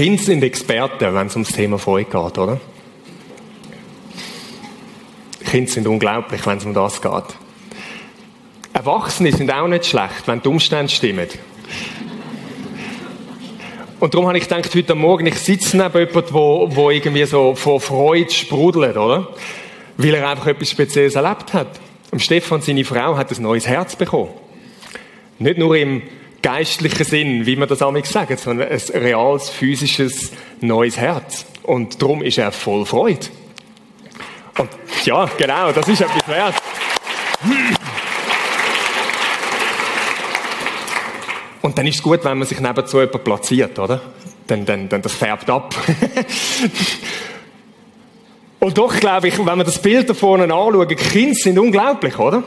Kinder 0.00 0.22
sind 0.22 0.42
Experten, 0.42 1.14
wenn 1.14 1.26
es 1.26 1.34
ums 1.34 1.52
Thema 1.52 1.78
Freude 1.78 2.06
geht, 2.10 2.38
oder? 2.38 2.58
Kinder 5.44 5.70
sind 5.70 5.86
unglaublich, 5.86 6.46
wenn 6.46 6.56
es 6.56 6.64
um 6.64 6.72
das 6.72 7.02
geht. 7.02 7.12
Erwachsene 8.72 9.30
sind 9.30 9.52
auch 9.52 9.68
nicht 9.68 9.84
schlecht, 9.84 10.26
wenn 10.26 10.40
die 10.40 10.48
Umstände 10.48 10.90
stimmen. 10.90 11.28
Und 13.98 14.14
darum 14.14 14.26
habe 14.26 14.38
ich 14.38 14.48
gedacht, 14.48 14.74
heute 14.74 14.94
Morgen, 14.94 15.26
ich 15.26 15.38
sitze 15.38 15.76
neben 15.76 15.98
jemandem, 15.98 16.32
wo, 16.32 16.74
wo 16.74 16.88
irgendwie 16.88 17.26
so 17.26 17.54
vor 17.54 17.78
Freude 17.78 18.30
sprudelt, 18.30 18.96
oder? 18.96 19.28
Weil 19.98 20.14
er 20.14 20.30
einfach 20.30 20.46
etwas 20.46 20.70
Spezielles 20.70 21.14
erlebt 21.14 21.52
hat. 21.52 21.78
Und 22.10 22.22
Stefan, 22.22 22.62
seine 22.62 22.86
Frau, 22.86 23.18
hat 23.18 23.30
ein 23.36 23.42
neues 23.42 23.66
Herz 23.66 23.96
bekommen. 23.96 24.30
Nicht 25.38 25.58
nur 25.58 25.76
im 25.76 26.00
geistlichen 26.42 27.04
Sinn, 27.04 27.46
wie 27.46 27.56
man 27.56 27.68
das 27.68 27.82
amigs 27.82 28.10
sagt, 28.10 28.38
sondern 28.38 28.68
ein 28.68 28.80
reales, 28.94 29.48
physisches, 29.50 30.32
neues 30.60 30.96
Herz. 30.96 31.46
Und 31.62 32.00
darum 32.00 32.22
ist 32.22 32.38
er 32.38 32.52
voll 32.52 32.86
Freude. 32.86 33.26
Und 34.58 34.70
ja, 35.04 35.28
genau, 35.36 35.72
das 35.72 35.88
ist 35.88 36.00
etwas 36.00 36.28
wert. 36.28 36.54
Und 41.62 41.78
dann 41.78 41.86
ist 41.86 41.96
es 41.96 42.02
gut, 42.02 42.24
wenn 42.24 42.38
man 42.38 42.48
sich 42.48 42.58
neben 42.60 42.86
so 42.86 43.00
jemanden 43.00 43.24
platziert, 43.24 43.78
oder? 43.78 44.00
Dann, 44.46 44.64
dann, 44.64 44.88
dann 44.88 45.02
das 45.02 45.12
färbt 45.12 45.48
ab. 45.50 45.74
Und 48.60 48.76
doch 48.76 48.94
glaube 48.98 49.28
ich, 49.28 49.38
wenn 49.38 49.56
wir 49.56 49.64
das 49.64 49.80
Bild 49.80 50.10
da 50.10 50.14
vorne 50.14 50.44
anschauen, 50.44 50.88
Kinder 50.88 51.34
sind 51.34 51.58
unglaublich, 51.58 52.18
oder? 52.18 52.42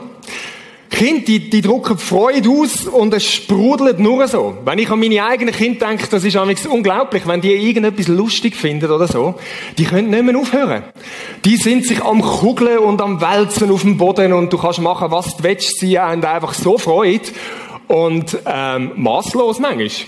Kinder, 0.90 1.24
die, 1.26 1.50
die 1.50 1.60
drucken 1.60 1.98
Freude 1.98 2.48
aus 2.48 2.86
und 2.86 3.12
es 3.14 3.24
sprudelt 3.24 3.98
nur 3.98 4.28
so. 4.28 4.58
Wenn 4.64 4.78
ich 4.78 4.90
an 4.90 5.00
meine 5.00 5.24
eigenen 5.24 5.52
Kinder 5.52 5.88
denke, 5.88 6.06
das 6.08 6.24
ist 6.24 6.36
unglaublich, 6.66 7.26
wenn 7.26 7.40
die 7.40 7.52
irgendetwas 7.52 8.06
lustig 8.08 8.54
finden 8.54 8.90
oder 8.90 9.08
so, 9.08 9.34
die 9.76 9.84
können 9.84 10.10
nicht 10.10 10.22
mehr 10.22 10.38
aufhören. 10.38 10.84
Die 11.44 11.56
sind 11.56 11.84
sich 11.84 12.02
am 12.02 12.22
Kugeln 12.22 12.78
und 12.78 13.02
am 13.02 13.20
Wälzen 13.20 13.70
auf 13.72 13.82
dem 13.82 13.96
Boden 13.96 14.32
und 14.32 14.52
du 14.52 14.58
kannst 14.58 14.80
machen, 14.80 15.10
was 15.10 15.36
du 15.36 15.42
willst. 15.42 15.80
Sie 15.80 15.98
haben 15.98 16.24
einfach 16.24 16.54
so 16.54 16.78
Freude 16.78 17.24
und 17.88 18.38
ähm, 18.46 18.92
maßlos 18.96 19.58
manchmal. 19.58 19.88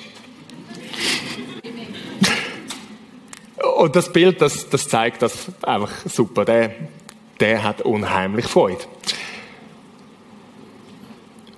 Und 3.77 3.95
das 3.95 4.11
Bild, 4.11 4.41
das, 4.41 4.71
das 4.71 4.89
zeigt 4.89 5.21
das 5.21 5.49
einfach 5.63 5.91
super. 6.07 6.47
Der, 6.47 6.75
der 7.41 7.63
hat 7.63 7.83
unheimlich 7.83 8.47
Freude. 8.47 8.85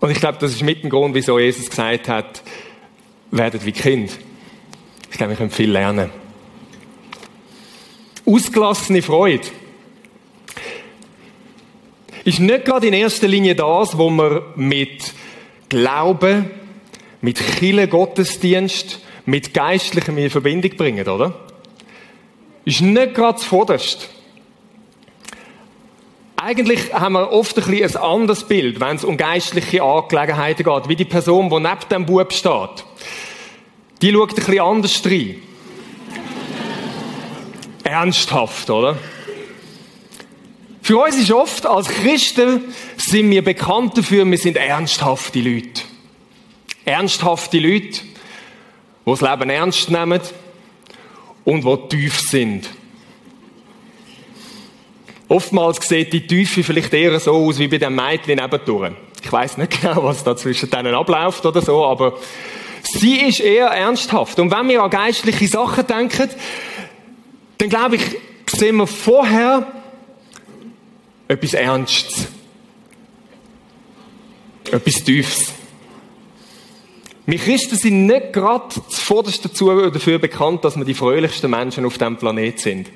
Und 0.00 0.10
ich 0.10 0.20
glaube, 0.20 0.38
das 0.40 0.52
ist 0.52 0.62
mit 0.62 0.82
dem 0.82 0.90
Grund, 0.90 1.14
wieso 1.14 1.38
Jesus 1.38 1.68
gesagt 1.68 2.08
hat, 2.08 2.42
werdet 3.30 3.64
wie 3.64 3.72
Kind. 3.72 4.12
Ich 5.10 5.16
glaube, 5.16 5.30
wir 5.30 5.36
können 5.36 5.50
viel 5.50 5.70
lernen. 5.70 6.10
Ausgelassene 8.24 9.02
Freude 9.02 9.48
ist 12.24 12.40
nicht 12.40 12.64
gerade 12.64 12.86
in 12.86 12.92
erster 12.92 13.26
Linie 13.26 13.54
das, 13.54 13.96
wo 13.96 14.10
man 14.10 14.42
mit 14.54 15.14
Glauben, 15.68 16.50
mit 17.20 17.38
Chile 17.58 17.88
Gottesdienst, 17.88 19.00
mit 19.24 19.54
Geistlichem 19.54 20.18
in 20.18 20.30
Verbindung 20.30 20.76
bringen, 20.76 21.08
oder? 21.08 21.34
Ist 22.64 22.82
nicht 22.82 23.14
gerade 23.14 23.38
zuvorderst. 23.38 24.10
Eigentlich 26.40 26.94
haben 26.94 27.14
wir 27.14 27.32
oft 27.32 27.58
ein, 27.58 27.82
ein 27.82 27.96
anderes 27.96 28.44
Bild, 28.44 28.78
wenn 28.78 28.94
es 28.94 29.02
um 29.02 29.16
geistliche 29.16 29.82
Angelegenheiten 29.82 30.62
geht, 30.62 30.88
wie 30.88 30.94
die 30.94 31.04
Person, 31.04 31.50
die 31.50 31.56
neben 31.56 31.88
dem 31.90 32.06
Bub 32.06 32.32
steht. 32.32 32.84
Die 34.00 34.12
schaut 34.12 34.30
ein 34.30 34.34
bisschen 34.36 34.60
anders 34.60 35.04
rein. 35.04 35.42
Ernsthaft, 37.82 38.70
oder? 38.70 38.96
Für 40.80 40.98
uns 40.98 41.16
ist 41.16 41.32
oft, 41.32 41.66
als 41.66 41.88
Christen 41.88 42.72
sind 42.96 43.30
wir 43.30 43.42
bekannt 43.42 43.98
dafür, 43.98 44.24
wir 44.24 44.38
sind 44.38 44.56
ernsthafte 44.56 45.40
Leute. 45.40 45.82
Ernsthafte 46.84 47.58
Leute, 47.58 48.00
die 48.00 48.00
das 49.04 49.20
Leben 49.22 49.50
ernst 49.50 49.90
nehmen 49.90 50.20
und 51.44 51.64
die 51.64 51.96
tief 51.96 52.20
sind. 52.20 52.70
Oftmals 55.28 55.86
sieht 55.86 56.12
die 56.12 56.26
Tiefe 56.26 56.64
vielleicht 56.64 56.92
eher 56.94 57.20
so 57.20 57.34
aus 57.34 57.58
wie 57.58 57.68
bei 57.68 57.76
dem 57.76 57.94
Mädchen 57.94 58.38
nebendurch. 58.38 58.92
Ich 59.22 59.30
weiß 59.30 59.58
nicht 59.58 59.80
genau, 59.80 60.04
was 60.04 60.24
da 60.24 60.36
zwischen 60.36 60.70
denen 60.70 60.94
abläuft 60.94 61.44
oder 61.44 61.60
so, 61.60 61.84
aber 61.84 62.18
sie 62.82 63.16
ist 63.20 63.40
eher 63.40 63.66
ernsthaft. 63.66 64.38
Und 64.38 64.50
wenn 64.50 64.68
wir 64.68 64.82
an 64.82 64.90
geistliche 64.90 65.46
Sachen 65.46 65.86
denken, 65.86 66.30
dann 67.58 67.68
glaube 67.68 67.96
ich, 67.96 68.02
sehen 68.46 68.76
wir 68.76 68.86
vorher 68.86 69.66
etwas 71.26 71.54
Ernstes. 71.54 72.28
Etwas 74.70 75.04
Tiefes. 75.04 75.52
Wir 77.26 77.38
Christen 77.38 77.76
sind 77.76 78.06
nicht 78.06 78.32
gerade 78.32 78.74
zuvorderst 78.88 79.44
dazu 79.44 79.90
dafür 79.90 80.18
bekannt, 80.18 80.64
dass 80.64 80.76
wir 80.76 80.84
die 80.86 80.94
fröhlichsten 80.94 81.50
Menschen 81.50 81.84
auf 81.84 81.98
diesem 81.98 82.16
Planet 82.16 82.58
sind. 82.58 82.90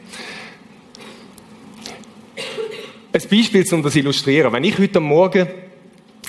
Beispiel, 3.33 3.67
um 3.73 3.83
das 3.83 3.95
zu 3.95 3.99
illustrieren. 4.01 4.53
Wenn 4.53 4.65
ich 4.65 4.79
heute 4.79 5.01
Morgen 5.01 5.49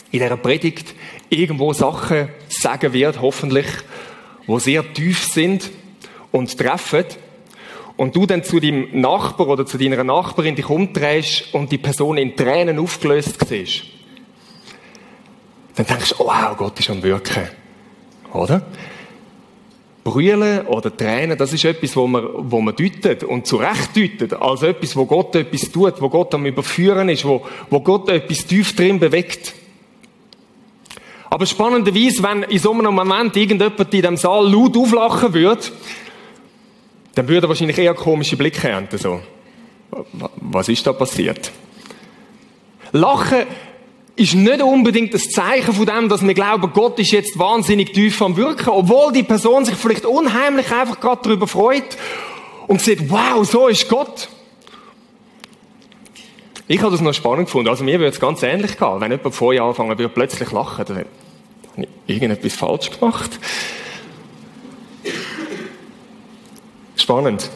in 0.10 0.20
dieser 0.20 0.38
Predigt 0.38 0.96
irgendwo 1.28 1.74
Sachen 1.74 2.30
sagen 2.48 2.94
werde, 2.94 3.22
hoffentlich, 3.22 3.66
wo 4.48 4.58
sehr 4.58 4.94
tief 4.94 5.26
sind 5.26 5.70
und 6.32 6.58
treffen, 6.58 7.06
und 7.98 8.16
du 8.16 8.26
dann 8.26 8.44
zu 8.44 8.60
deinem 8.60 9.02
Nachbar 9.02 9.50
oder 9.50 9.66
zu 9.66 9.78
deiner 9.78 10.04
Nachbarin 10.04 10.56
dich 10.56 10.70
umdrehst 10.70 11.54
und 11.54 11.72
die 11.72 11.78
Person 11.78 12.18
in 12.18 12.36
Tränen 12.36 12.80
aufgelöst 12.80 13.48
siehst, 13.48 13.84
dann 15.76 15.86
denkst 15.86 16.10
du, 16.10 16.24
oh, 16.24 16.28
wow, 16.28 16.58
Gott 16.58 16.80
ist 16.80 16.90
am 16.90 17.04
Wirken. 17.04 17.50
Oder? 18.32 18.66
Brüllen 20.04 20.68
oder 20.68 20.96
Tränen, 20.96 21.38
das 21.38 21.54
ist 21.54 21.64
etwas, 21.64 21.96
wo 21.96 22.08
man, 22.08 22.28
wo 22.34 22.60
man 22.60 22.76
deutet 22.76 23.24
und 23.24 23.48
zu 23.48 23.58
Recht 23.58 23.96
deutet, 23.96 24.34
als 24.34 24.62
etwas, 24.64 24.96
wo 24.96 25.06
Gott 25.06 25.36
etwas 25.36 25.72
tut, 25.72 26.02
wo 26.02 26.10
Gott 26.10 26.34
am 26.34 26.46
Überführen 26.46 27.08
ist, 27.10 27.24
wo, 27.24 27.46
wo 27.70 27.80
Gott 27.80 28.10
etwas 28.10 28.46
tief 28.46 28.76
drin 28.76 29.00
bewegt. 29.00 29.54
Aber 31.30 31.46
spannenderweise, 31.46 32.22
wenn 32.22 32.44
in 32.44 32.60
so 32.60 32.74
einem 32.74 32.94
Moment 32.94 33.36
irgendjemand 33.36 33.80
in 33.80 33.90
diesem 33.90 34.18
Saal 34.18 34.52
laut 34.52 34.78
auflachen 34.78 35.34
würde, 35.34 35.64
dann 37.16 37.28
würde 37.28 37.48
er 37.48 37.50
wahrscheinlich 37.50 37.78
eher 37.78 37.94
komische 37.94 38.38
Blicke 38.38 38.68
ernten, 38.68 38.98
so. 38.98 39.22
Was 40.36 40.70
ist 40.70 40.86
da 40.86 40.94
passiert? 40.94 41.52
Lachen 42.92 43.44
ist 44.16 44.36
nicht 44.36 44.62
unbedingt 44.62 45.14
das 45.14 45.24
Zeichen 45.24 45.74
von 45.74 45.86
dem, 45.86 46.10
dass 46.10 46.26
wir 46.26 46.34
glauben, 46.34 46.72
Gott 46.74 47.00
ist 47.00 47.12
jetzt 47.12 47.38
wahnsinnig 47.40 47.94
tief 47.94 48.22
am 48.22 48.38
Wirken, 48.38 48.70
obwohl 48.70 49.12
die 49.12 49.24
Person 49.24 49.66
sich 49.66 49.76
vielleicht 49.76 50.06
unheimlich 50.06 50.72
einfach 50.72 51.00
gerade 51.00 51.22
darüber 51.24 51.48
freut 51.48 51.98
und 52.68 52.82
sieht, 52.82 53.10
wow, 53.10 53.44
so 53.48 53.68
ist 53.68 53.90
Gott. 53.90 54.30
Ich 56.68 56.80
habe 56.82 56.92
das 56.92 57.02
noch 57.02 57.14
spannend 57.14 57.48
gefunden. 57.48 57.70
Also 57.70 57.84
mir 57.84 58.00
würde 58.00 58.12
es 58.12 58.20
ganz 58.20 58.42
ähnlich 58.44 58.78
gehen. 58.78 59.02
Wenn 59.02 59.12
jemand 59.12 59.36
vorher 59.36 59.64
anfangen 59.64 59.90
würde, 59.90 60.10
plötzlich 60.10 60.52
lachen, 60.52 60.86
dann 60.86 60.98
habe 60.98 61.08
ich 62.08 62.16
irgendetwas 62.16 62.54
falsch 62.54 62.92
gemacht. 62.92 63.32
Spannend. 66.96 67.50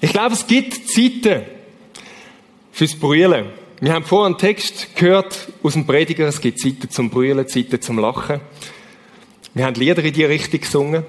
Ich 0.00 0.12
glaube, 0.12 0.34
es 0.34 0.46
gibt 0.46 0.88
Zeiten 0.88 1.44
fürs 2.72 2.94
Brüllen. 2.94 3.46
Wir 3.80 3.92
haben 3.92 4.04
vorhin 4.04 4.34
einen 4.34 4.38
Text 4.38 4.96
gehört 4.96 5.52
aus 5.62 5.74
dem 5.74 5.86
Prediger, 5.86 6.26
es 6.26 6.40
gibt 6.40 6.58
Zeiten 6.58 6.90
zum 6.90 7.10
Brüllen, 7.10 7.46
Zeiten 7.46 7.80
zum 7.80 8.00
Lachen. 8.00 8.40
Wir 9.54 9.66
haben 9.66 9.74
Lieder 9.74 10.02
in 10.02 10.12
die 10.12 10.24
Richtung 10.24 10.60
gesungen. 10.60 11.04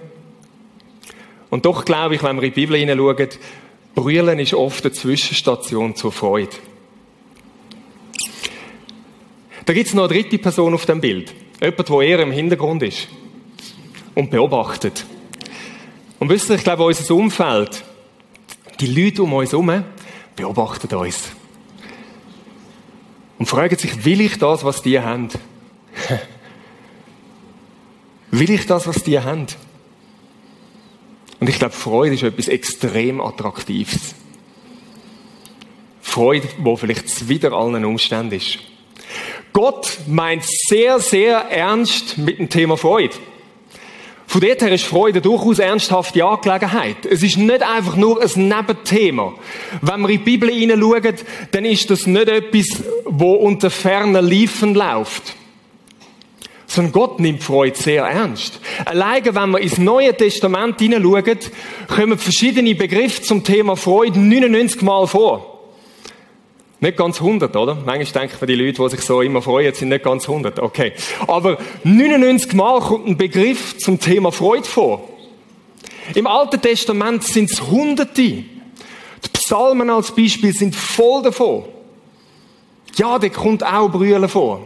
Und 1.49 1.65
doch 1.65 1.83
glaube 1.83 2.13
ich, 2.13 2.21
wenn 2.21 2.35
wir 2.35 2.43
in 2.43 2.53
die 2.53 2.61
Bibel 2.61 2.77
hineinschauen, 2.77 3.29
Brüllen 3.95 4.37
ist 4.37 4.53
oft 4.53 4.85
eine 4.85 4.93
Zwischenstation 4.93 5.95
zur 5.95 6.11
Freude. 6.11 6.55
Da 9.65 9.73
gibt 9.73 9.87
es 9.87 9.95
noch 9.95 10.03
eine 10.03 10.13
dritte 10.13 10.37
Person 10.37 10.75
auf 10.75 10.85
dem 10.85 11.01
Bild. 11.01 11.33
Jemand, 11.59 11.89
der 11.89 12.01
eher 12.01 12.19
im 12.19 12.31
Hintergrund 12.31 12.83
ist 12.83 13.07
und 14.13 14.29
beobachtet. 14.29 15.07
Und 16.19 16.29
wisst 16.29 16.51
ihr, 16.51 16.55
ich 16.57 16.63
glaube, 16.63 16.83
unser 16.83 17.15
Umfeld, 17.15 17.83
die 18.79 18.87
Leute 18.87 19.23
um 19.23 19.33
uns 19.33 19.53
herum, 19.53 19.83
beobachten 20.35 20.95
uns 20.95 21.31
und 23.39 23.45
fragen 23.45 23.77
sich, 23.77 24.05
will 24.05 24.21
ich 24.21 24.37
das, 24.37 24.63
was 24.63 24.83
die 24.83 24.99
haben? 24.99 25.29
will 28.31 28.51
ich 28.51 28.67
das, 28.67 28.85
was 28.85 29.03
die 29.03 29.19
haben? 29.19 29.47
Und 31.39 31.49
ich 31.49 31.57
glaube, 31.57 31.73
Freude 31.73 32.15
ist 32.15 32.23
etwas 32.23 32.49
extrem 32.49 33.21
Attraktives. 33.21 34.13
Freude, 36.01 36.49
wo 36.57 36.75
vielleicht 36.75 37.29
wieder 37.29 37.53
allen 37.53 37.85
Umständen 37.85 38.35
ist. 38.35 38.59
Gott 39.53 39.99
meint 40.05 40.43
sehr, 40.45 40.99
sehr 40.99 41.37
ernst 41.37 42.17
mit 42.17 42.39
dem 42.39 42.49
Thema 42.49 42.77
Freude. 42.77 43.15
Von 44.29 44.41
dort 44.41 44.61
her 44.61 44.71
ist 44.71 44.85
Freude 44.85 45.21
durchaus 45.21 45.57
ernsthafte 45.57 46.23
Angelegenheit. 46.23 47.03
Es 47.03 47.23
ist 47.23 47.37
nicht 47.37 47.63
einfach 47.63 47.95
nur 47.95 48.21
ein 48.21 48.47
Nebenthema. 48.47 49.33
Wenn 49.81 50.01
wir 50.01 50.09
in 50.09 50.17
die 50.19 50.23
Bibel 50.23 50.51
hineinschauen, 50.51 51.15
dann 51.49 51.65
ist 51.65 51.89
das 51.89 52.05
nicht 52.05 52.29
etwas, 52.29 52.83
wo 53.05 53.33
unter 53.33 53.71
ferner 53.71 54.21
Liefen 54.21 54.75
läuft. 54.75 55.33
Sondern 56.67 56.93
Gott 56.93 57.19
nimmt 57.19 57.41
Freude 57.41 57.75
sehr 57.75 58.03
ernst. 58.03 58.61
Alleine, 58.85 59.33
wenn 59.33 59.49
wir 59.49 59.61
ins 59.61 59.79
Neue 59.79 60.15
Testament 60.15 60.79
hineinschauen, 60.79 61.39
kommen 61.87 62.19
verschiedene 62.19 62.75
Begriffe 62.75 63.23
zum 63.23 63.43
Thema 63.43 63.75
Freude 63.75 64.19
99 64.19 64.83
Mal 64.83 65.07
vor. 65.07 65.58
Nicht 66.81 66.97
ganz 66.97 67.19
100, 67.19 67.55
oder? 67.57 67.75
Manchmal 67.75 68.27
denken 68.27 68.47
die 68.47 68.55
Leute, 68.55 68.81
die 68.81 68.89
sich 68.89 69.01
so 69.01 69.21
immer 69.21 69.41
freuen, 69.41 69.73
sind 69.73 69.89
nicht 69.89 70.03
ganz 70.03 70.29
100. 70.29 70.59
Okay. 70.59 70.93
Aber 71.27 71.57
99 71.83 72.53
Mal 72.53 72.79
kommt 72.79 73.07
ein 73.07 73.17
Begriff 73.17 73.77
zum 73.77 73.99
Thema 73.99 74.31
Freude 74.31 74.63
vor. 74.63 75.09
Im 76.15 76.25
Alten 76.25 76.61
Testament 76.61 77.23
sind 77.23 77.51
es 77.51 77.61
Hunderte. 77.69 78.21
Die 78.21 78.45
Psalmen 79.33 79.89
als 79.89 80.15
Beispiel 80.15 80.53
sind 80.53 80.73
voll 80.73 81.21
davon. 81.21 81.65
Ja, 82.95 83.19
da 83.19 83.27
kommt 83.29 83.63
auch 83.63 83.89
Brüllen 83.89 84.29
vor. 84.29 84.65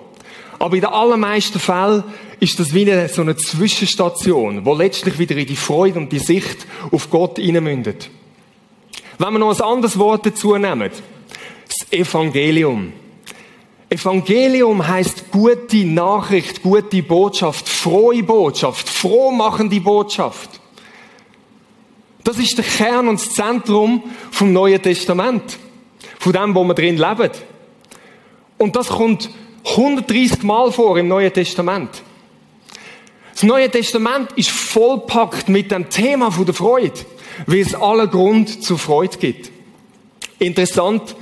Aber 0.60 0.76
in 0.76 0.82
den 0.82 0.92
allermeisten 0.92 1.60
Fällen 1.60 2.04
ist 2.40 2.60
das 2.60 2.74
wie 2.74 2.90
eine, 2.90 3.10
so 3.10 3.22
eine 3.22 3.36
Zwischenstation, 3.36 4.66
wo 4.66 4.76
letztlich 4.76 5.18
wieder 5.18 5.36
in 5.36 5.48
die 5.48 5.56
Freude 5.56 6.00
und 6.00 6.12
die 6.12 6.20
Sicht 6.20 6.68
auf 6.92 7.10
Gott 7.10 7.38
hineinmündet. 7.38 8.10
Wenn 9.18 9.34
wir 9.34 9.40
noch 9.40 9.54
ein 9.54 9.62
anderes 9.62 9.98
Wort 9.98 10.26
dazu 10.26 10.56
nehmen, 10.58 10.92
Evangelium. 11.94 12.92
Evangelium 13.90 14.88
heißt 14.88 15.32
gute 15.32 15.86
Nachricht, 15.86 16.64
gute 16.64 17.04
Botschaft, 17.04 17.70
frohe 17.70 18.24
Botschaft, 18.24 18.90
frohmachende 18.90 19.80
Botschaft. 19.80 20.50
Das 22.24 22.40
ist 22.40 22.58
der 22.58 22.66
Kern 22.66 23.08
und 23.08 23.20
das 23.20 23.34
Zentrum 23.34 24.04
vom 24.32 24.52
Neuen 24.52 24.82
Testament. 24.82 25.60
Von 26.20 26.34
dem, 26.34 26.56
wo 26.56 26.64
wir 26.64 26.74
drin 26.74 26.98
leben. 26.98 27.30
Und 28.58 28.76
das 28.76 28.88
kommt 28.88 29.30
130 29.66 30.42
Mal 30.44 30.72
vor 30.72 30.98
im 30.98 31.08
Neuen 31.08 31.34
Testament. 31.34 32.02
Das 33.34 33.44
Neue 33.44 33.70
Testament 33.70 34.32
ist 34.36 34.50
vollpackt 34.50 35.50
mit 35.50 35.70
dem 35.72 35.90
Thema 35.90 36.30
der 36.30 36.54
Freude, 36.54 37.00
weil 37.46 37.60
es 37.60 37.76
allen 37.76 38.10
Grund 38.10 38.64
zur 38.64 38.80
Freude 38.80 39.18
gibt. 39.18 39.52
Interessant, 40.40 41.16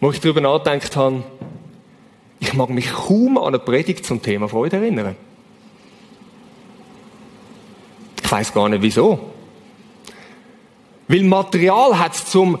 wo 0.00 0.10
ich 0.10 0.20
darüber 0.20 0.40
nachgedacht 0.40 0.96
habe, 0.96 1.22
ich 2.38 2.52
mag 2.52 2.70
mich 2.70 2.92
kaum 2.92 3.38
an 3.38 3.48
eine 3.48 3.58
Predigt 3.58 4.04
zum 4.04 4.22
Thema 4.22 4.48
Freude 4.48 4.76
erinnern. 4.76 5.16
Ich 8.22 8.30
weiß 8.30 8.52
gar 8.52 8.68
nicht 8.68 8.82
wieso. 8.82 9.18
Weil 11.08 11.22
Material 11.22 11.98
hat 11.98 12.14
es 12.14 12.26
zum 12.26 12.58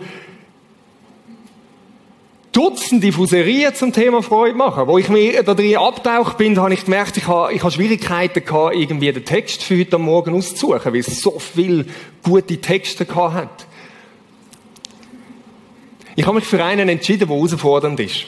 Dutzende 2.56 3.12
Fuserien 3.12 3.74
zum 3.74 3.92
Thema 3.92 4.22
Freude 4.22 4.56
machen. 4.56 4.86
Wo 4.86 4.96
ich 4.96 5.10
mir 5.10 5.42
da 5.42 5.52
drin 5.52 5.76
abtaucht 5.76 6.38
bin, 6.38 6.58
habe 6.58 6.72
ich 6.72 6.86
gemerkt, 6.86 7.18
ich 7.18 7.28
habe, 7.28 7.52
ich 7.52 7.60
habe 7.60 7.70
Schwierigkeiten 7.70 8.42
gehabt, 8.42 8.74
irgendwie 8.74 9.12
den 9.12 9.26
Text 9.26 9.62
für 9.62 9.78
heute 9.78 9.98
Morgen 9.98 10.34
auszusuchen, 10.34 10.90
weil 10.90 11.00
es 11.00 11.20
so 11.20 11.38
viele 11.38 11.84
gute 12.22 12.58
Texte 12.58 13.04
gehabt 13.04 13.34
hat. 13.34 13.65
Ich 16.18 16.24
habe 16.24 16.36
mich 16.36 16.46
für 16.46 16.64
einen 16.64 16.88
entschieden, 16.88 17.28
der 17.28 17.36
herausfordernd 17.36 18.00
ist. 18.00 18.24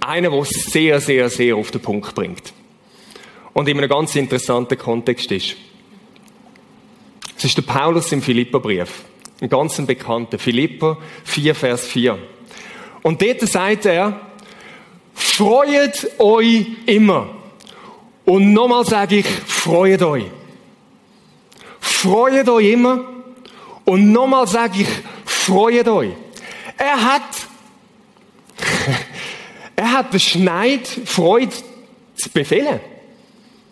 Einen, 0.00 0.32
der 0.32 0.40
es 0.40 0.50
sehr, 0.50 1.00
sehr, 1.00 1.30
sehr 1.30 1.54
auf 1.54 1.70
den 1.70 1.80
Punkt 1.80 2.12
bringt. 2.12 2.52
Und 3.52 3.68
in 3.68 3.78
einem 3.78 3.88
ganz 3.88 4.16
interessanten 4.16 4.76
Kontext 4.76 5.30
ist. 5.30 5.54
Es 7.38 7.44
ist 7.44 7.56
der 7.56 7.62
Paulus 7.62 8.10
im 8.10 8.20
Philipperbrief. 8.20 9.04
Ein 9.40 9.48
ganz 9.48 9.80
bekannter. 9.86 10.40
Philipper 10.40 10.98
4, 11.22 11.54
Vers 11.54 11.86
4. 11.86 12.18
Und 13.02 13.22
dort 13.22 13.40
sagt 13.42 13.86
er, 13.86 14.20
freut 15.14 16.18
euch 16.18 16.66
immer. 16.86 17.28
Und 18.24 18.52
nochmal 18.52 18.84
sage 18.84 19.18
ich, 19.18 19.26
freut 19.26 20.02
euch. 20.02 20.24
Freut 21.78 22.48
euch 22.48 22.72
immer. 22.72 23.04
Und 23.84 24.10
nochmal 24.10 24.48
sage 24.48 24.80
ich, 24.80 24.88
freut 25.24 25.86
euch. 25.86 26.23
Er 26.76 27.02
hat, 27.02 27.22
er 29.76 29.92
hat 29.92 30.12
den 30.12 30.20
Schneid 30.20 30.86
Freude 30.86 31.54
zu 32.14 32.30
befehlen. 32.30 32.80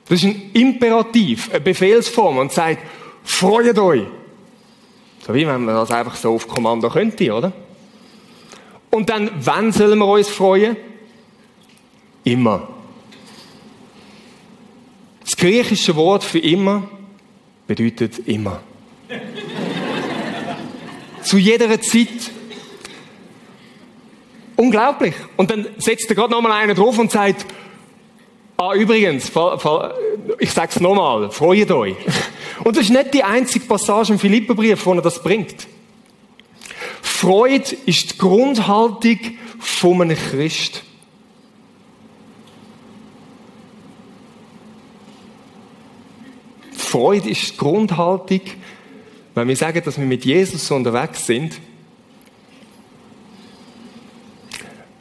Das 0.09 0.23
ist 0.23 0.25
ein 0.25 0.51
Imperativ, 0.53 1.51
eine 1.51 1.61
Befehlsform 1.61 2.39
und 2.39 2.53
sagt, 2.53 2.79
freut 3.25 3.79
euch. 3.79 4.03
So 5.27 5.35
wie 5.35 5.47
wenn 5.47 5.65
man 5.65 5.75
das 5.75 5.91
einfach 5.91 6.17
so 6.17 6.35
auf 6.35 6.49
Kommando 6.49 6.91
könnte, 6.91 7.33
oder? 7.33 7.53
Und 8.91 9.09
dann, 9.09 9.31
wann 9.37 9.73
sollen 9.73 9.99
wir 9.99 10.07
uns 10.07 10.29
freuen? 10.29 10.77
Immer. 12.25 12.69
Das 15.23 15.37
griechische 15.37 15.97
Wort 15.97 16.25
für 16.25 16.41
immer 16.41 16.89
bedeutet 17.67 18.29
immer. 18.29 18.61
Zu 21.23 21.39
jeder 21.39 21.81
Zeit 21.81 22.32
Unglaublich. 24.63 25.15
Und 25.37 25.51
dann 25.51 25.67
setzt 25.79 26.09
er 26.09 26.15
gerade 26.15 26.31
nochmal 26.31 26.53
einen 26.53 26.77
drauf 26.77 26.97
und 26.97 27.11
sagt, 27.11 27.47
ah, 28.57 28.73
übrigens, 28.75 29.33
ich 30.39 30.53
sag's 30.53 30.79
nochmal, 30.79 31.33
freut 31.33 31.73
euch. 31.73 31.97
Und 32.63 32.77
das 32.77 32.85
ist 32.85 32.91
nicht 32.91 33.13
die 33.13 33.25
einzige 33.25 33.67
Passage 33.67 34.13
im 34.13 34.21
Philipperbrief, 34.21 34.87
wo 34.87 34.95
er 34.95 35.03
das 35.03 35.21
bringt. 35.21 35.67
Freude 37.01 37.75
ist 37.87 38.13
die 38.13 38.19
Grundhaltung 38.19 39.19
von 39.59 40.03
einem 40.03 40.17
Christ. 40.17 40.85
Freude 46.71 47.31
ist 47.31 47.55
die 47.55 47.57
Grundhaltung, 47.57 48.43
wenn 49.35 49.49
wir 49.49 49.57
sagen, 49.57 49.83
dass 49.85 49.99
wir 49.99 50.07
mit 50.07 50.25
Jesus 50.25 50.71
unterwegs 50.71 51.27
sind, 51.27 51.59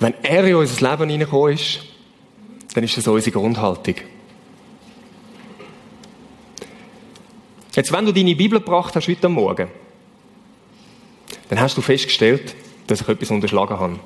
Wenn 0.02 0.16
er 0.24 0.44
in 0.46 0.56
unser 0.56 0.90
Leben 0.90 1.10
hineingekommen 1.12 1.54
ist, 1.54 1.80
dann 2.74 2.84
ist 2.84 2.98
das 2.98 3.08
unsere 3.08 3.38
Grundhaltung. 3.38 3.96
Jetzt, 7.74 7.92
wenn 7.92 8.06
du 8.06 8.12
deine 8.12 8.36
Bibel 8.36 8.60
gebracht 8.60 8.96
hast 8.96 9.08
heute 9.08 9.30
Morgen, 9.30 9.68
dann 11.50 11.62
hast 11.62 11.78
du 11.78 11.82
festgestellt, 11.82 12.56
dass 12.88 13.02
ich 13.02 13.08
etwas 13.08 13.30
unterschlagen 13.30 13.80
habe. 13.80 14.00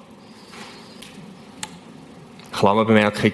Klammerbemerkung, 2.51 3.31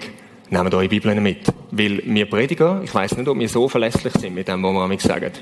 nehmt 0.50 0.74
eure 0.74 0.88
Bibeln 0.88 1.20
mit. 1.20 1.52
Weil 1.72 2.00
wir 2.04 2.30
Prediger, 2.30 2.80
ich 2.84 2.94
weiß 2.94 3.16
nicht, 3.16 3.26
ob 3.26 3.40
wir 3.40 3.48
so 3.48 3.68
verlässlich 3.68 4.12
sind 4.14 4.34
mit 4.34 4.46
dem, 4.46 4.62
was 4.62 4.88
wir 4.88 5.00
sagen. 5.00 5.32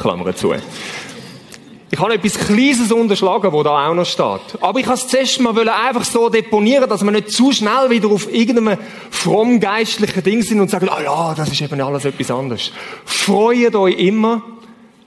Klammer 0.00 0.34
zu. 0.34 0.54
Ich 1.90 2.00
habe 2.00 2.14
etwas 2.14 2.34
Kleines 2.34 2.90
unterschlagen, 2.90 3.52
wo 3.52 3.62
da 3.62 3.88
auch 3.88 3.94
noch 3.94 4.04
steht. 4.04 4.60
Aber 4.60 4.78
ich 4.80 4.86
habe 4.86 4.96
es 4.96 5.06
zuerst 5.06 5.40
mal 5.40 5.68
einfach 5.68 6.04
so 6.04 6.28
deponieren, 6.28 6.88
dass 6.88 7.04
wir 7.04 7.12
nicht 7.12 7.30
zu 7.30 7.52
schnell 7.52 7.90
wieder 7.90 8.08
auf 8.08 8.32
irgendeinem 8.32 8.78
fromm 9.10 9.60
geistlichen 9.60 10.22
Ding 10.22 10.42
sind 10.42 10.60
und 10.60 10.68
sagen, 10.68 10.88
ah 10.88 11.00
ja, 11.00 11.34
das 11.34 11.50
ist 11.50 11.60
eben 11.60 11.80
alles 11.80 12.04
etwas 12.04 12.30
anderes. 12.30 12.72
Freut 13.04 13.76
euch 13.76 13.98
immer. 13.98 14.42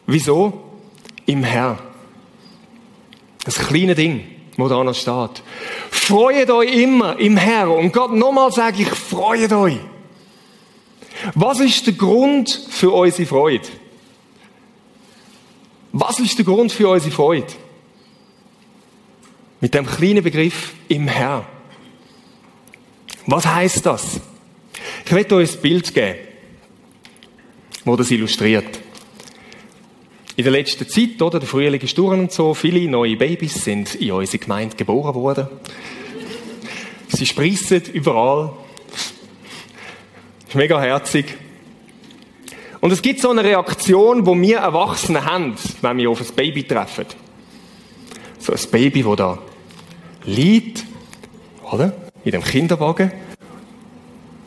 Wieso? 0.08 0.54
Im 1.26 1.44
Herrn. 1.44 1.80
Das 3.44 3.56
kleine 3.56 3.94
Ding, 3.94 4.24
wo 4.56 4.70
da 4.70 4.82
noch 4.82 4.96
steht. 4.96 5.44
Freut 5.92 6.50
euch 6.50 6.74
immer 6.74 7.20
im 7.20 7.36
Herrn. 7.36 7.72
Und 7.72 7.92
Gott, 7.92 8.14
nochmal 8.14 8.52
sage 8.54 8.84
ich, 8.84 8.90
freut 8.90 9.52
euch. 9.52 9.80
Was 11.36 11.60
ist 11.60 11.86
der 11.86 11.94
Grund 11.94 12.50
für 12.70 12.92
unsere 12.92 13.28
Freude? 13.28 13.68
Was 15.92 16.20
ist 16.20 16.38
der 16.38 16.46
Grund 16.46 16.72
für 16.72 16.90
unsere 16.90 17.12
Freude? 17.12 17.48
Mit 19.62 19.74
dem 19.74 19.86
kleinen 19.86 20.24
Begriff 20.24 20.74
im 20.88 21.08
Herr. 21.08 21.46
Was 23.26 23.46
heißt 23.46 23.86
das? 23.86 24.22
Ich 25.06 25.12
werde 25.12 25.36
euch 25.36 25.56
ein 25.56 25.62
Bild 25.62 25.94
geben, 25.94 26.20
wo 27.84 27.96
das 27.96 28.12
illustriert. 28.12 28.80
In 30.36 30.44
der 30.44 30.54
letzten 30.54 30.88
Zeit, 30.88 31.22
oder, 31.22 31.40
der 31.40 31.50
Frühling 31.50 31.82
ist 31.82 31.98
durch 31.98 32.18
und 32.18 32.32
so, 32.32 32.54
viele 32.54 32.90
neue 32.90 33.18
Babys 33.18 33.56
sind 33.56 33.96
in 33.96 34.14
unserer 34.14 34.38
Gemeinde 34.38 34.78
geboren 34.78 35.16
worden. 35.16 35.48
Sie 37.10 37.26
sprießen 37.26 37.82
überall. 37.92 38.54
Ist 40.48 40.56
mega 40.56 40.80
herzig. 40.80 41.26
Und 42.82 42.92
es 42.92 43.02
gibt 43.02 43.20
so 43.20 43.30
eine 43.30 43.44
Reaktion, 43.44 44.26
wo 44.26 44.40
wir 44.40 44.60
Erwachsene 44.60 45.26
haben, 45.26 45.56
wenn 45.82 45.98
wir 45.98 46.10
auf 46.10 46.22
ein 46.22 46.36
Baby 46.36 46.64
treffen. 46.64 47.06
So 48.40 48.54
ein 48.54 48.60
Baby, 48.72 49.04
das 49.04 49.16
da 49.18 49.38
liegt, 50.26 50.86
oder? 51.72 51.94
In 52.24 52.32
dem 52.32 52.44
Kinderwagen. 52.44 53.12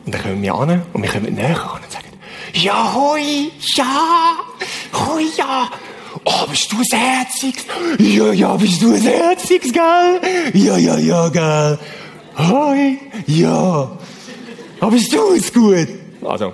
Und 0.05 0.13
dann 0.13 0.21
kommen 0.21 0.41
wir 0.41 0.55
an 0.55 0.81
und 0.93 1.01
wir 1.01 1.09
kommen 1.09 1.33
näher 1.33 1.61
an 1.61 1.81
und 1.81 1.91
sagen, 1.91 2.07
Ja, 2.53 2.93
hoi, 2.93 3.51
ja, 3.75 4.37
hoi, 4.93 5.23
ja. 5.37 5.69
Oh, 6.25 6.47
bist 6.49 6.71
du 6.71 6.77
ein 6.77 6.99
Herziges? 6.99 7.65
Ja, 7.99 8.31
ja, 8.31 8.55
bist 8.55 8.81
du 8.81 8.93
ein 8.93 9.01
Herziges, 9.01 9.73
gell? 9.73 10.21
Ja, 10.53 10.77
ja, 10.77 10.97
ja, 10.97 11.29
gell? 11.29 11.79
Hoi, 12.37 12.97
ja. 13.27 13.91
Aber 14.79 14.91
bist 14.91 15.13
du 15.13 15.33
es 15.35 15.53
gut? 15.53 15.87
Also. 16.23 16.53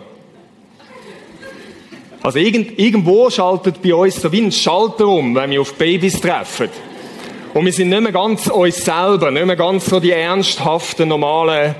Also 2.21 2.39
irgend, 2.39 2.77
irgendwo 2.77 3.29
schaltet 3.29 3.81
bei 3.81 3.93
uns 3.93 4.21
so 4.21 4.31
wie 4.31 4.41
ein 4.41 4.51
Schalter 4.51 5.07
um, 5.07 5.35
wenn 5.35 5.51
wir 5.51 5.61
auf 5.61 5.73
Babys 5.75 6.19
treffen. 6.19 6.69
Und 7.53 7.65
wir 7.65 7.73
sind 7.73 7.89
nicht 7.89 8.01
mehr 8.01 8.11
ganz 8.11 8.47
uns 8.47 8.83
selber, 8.83 9.31
nicht 9.31 9.45
mehr 9.45 9.55
ganz 9.55 9.85
so 9.85 9.99
die 9.99 10.11
ernsthaften, 10.11 11.09
normalen, 11.09 11.75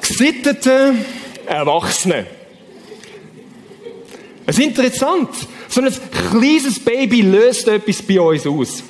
gesitteten 0.00 1.04
Erwachsenen. 1.46 2.26
Es 4.44 4.58
ist 4.58 4.64
interessant. 4.64 5.30
So 5.68 5.80
ein 5.80 5.92
kleines 6.30 6.80
Baby 6.80 7.22
löst 7.22 7.68
etwas 7.68 8.02
bei 8.02 8.20
uns 8.20 8.46
aus. 8.46 8.82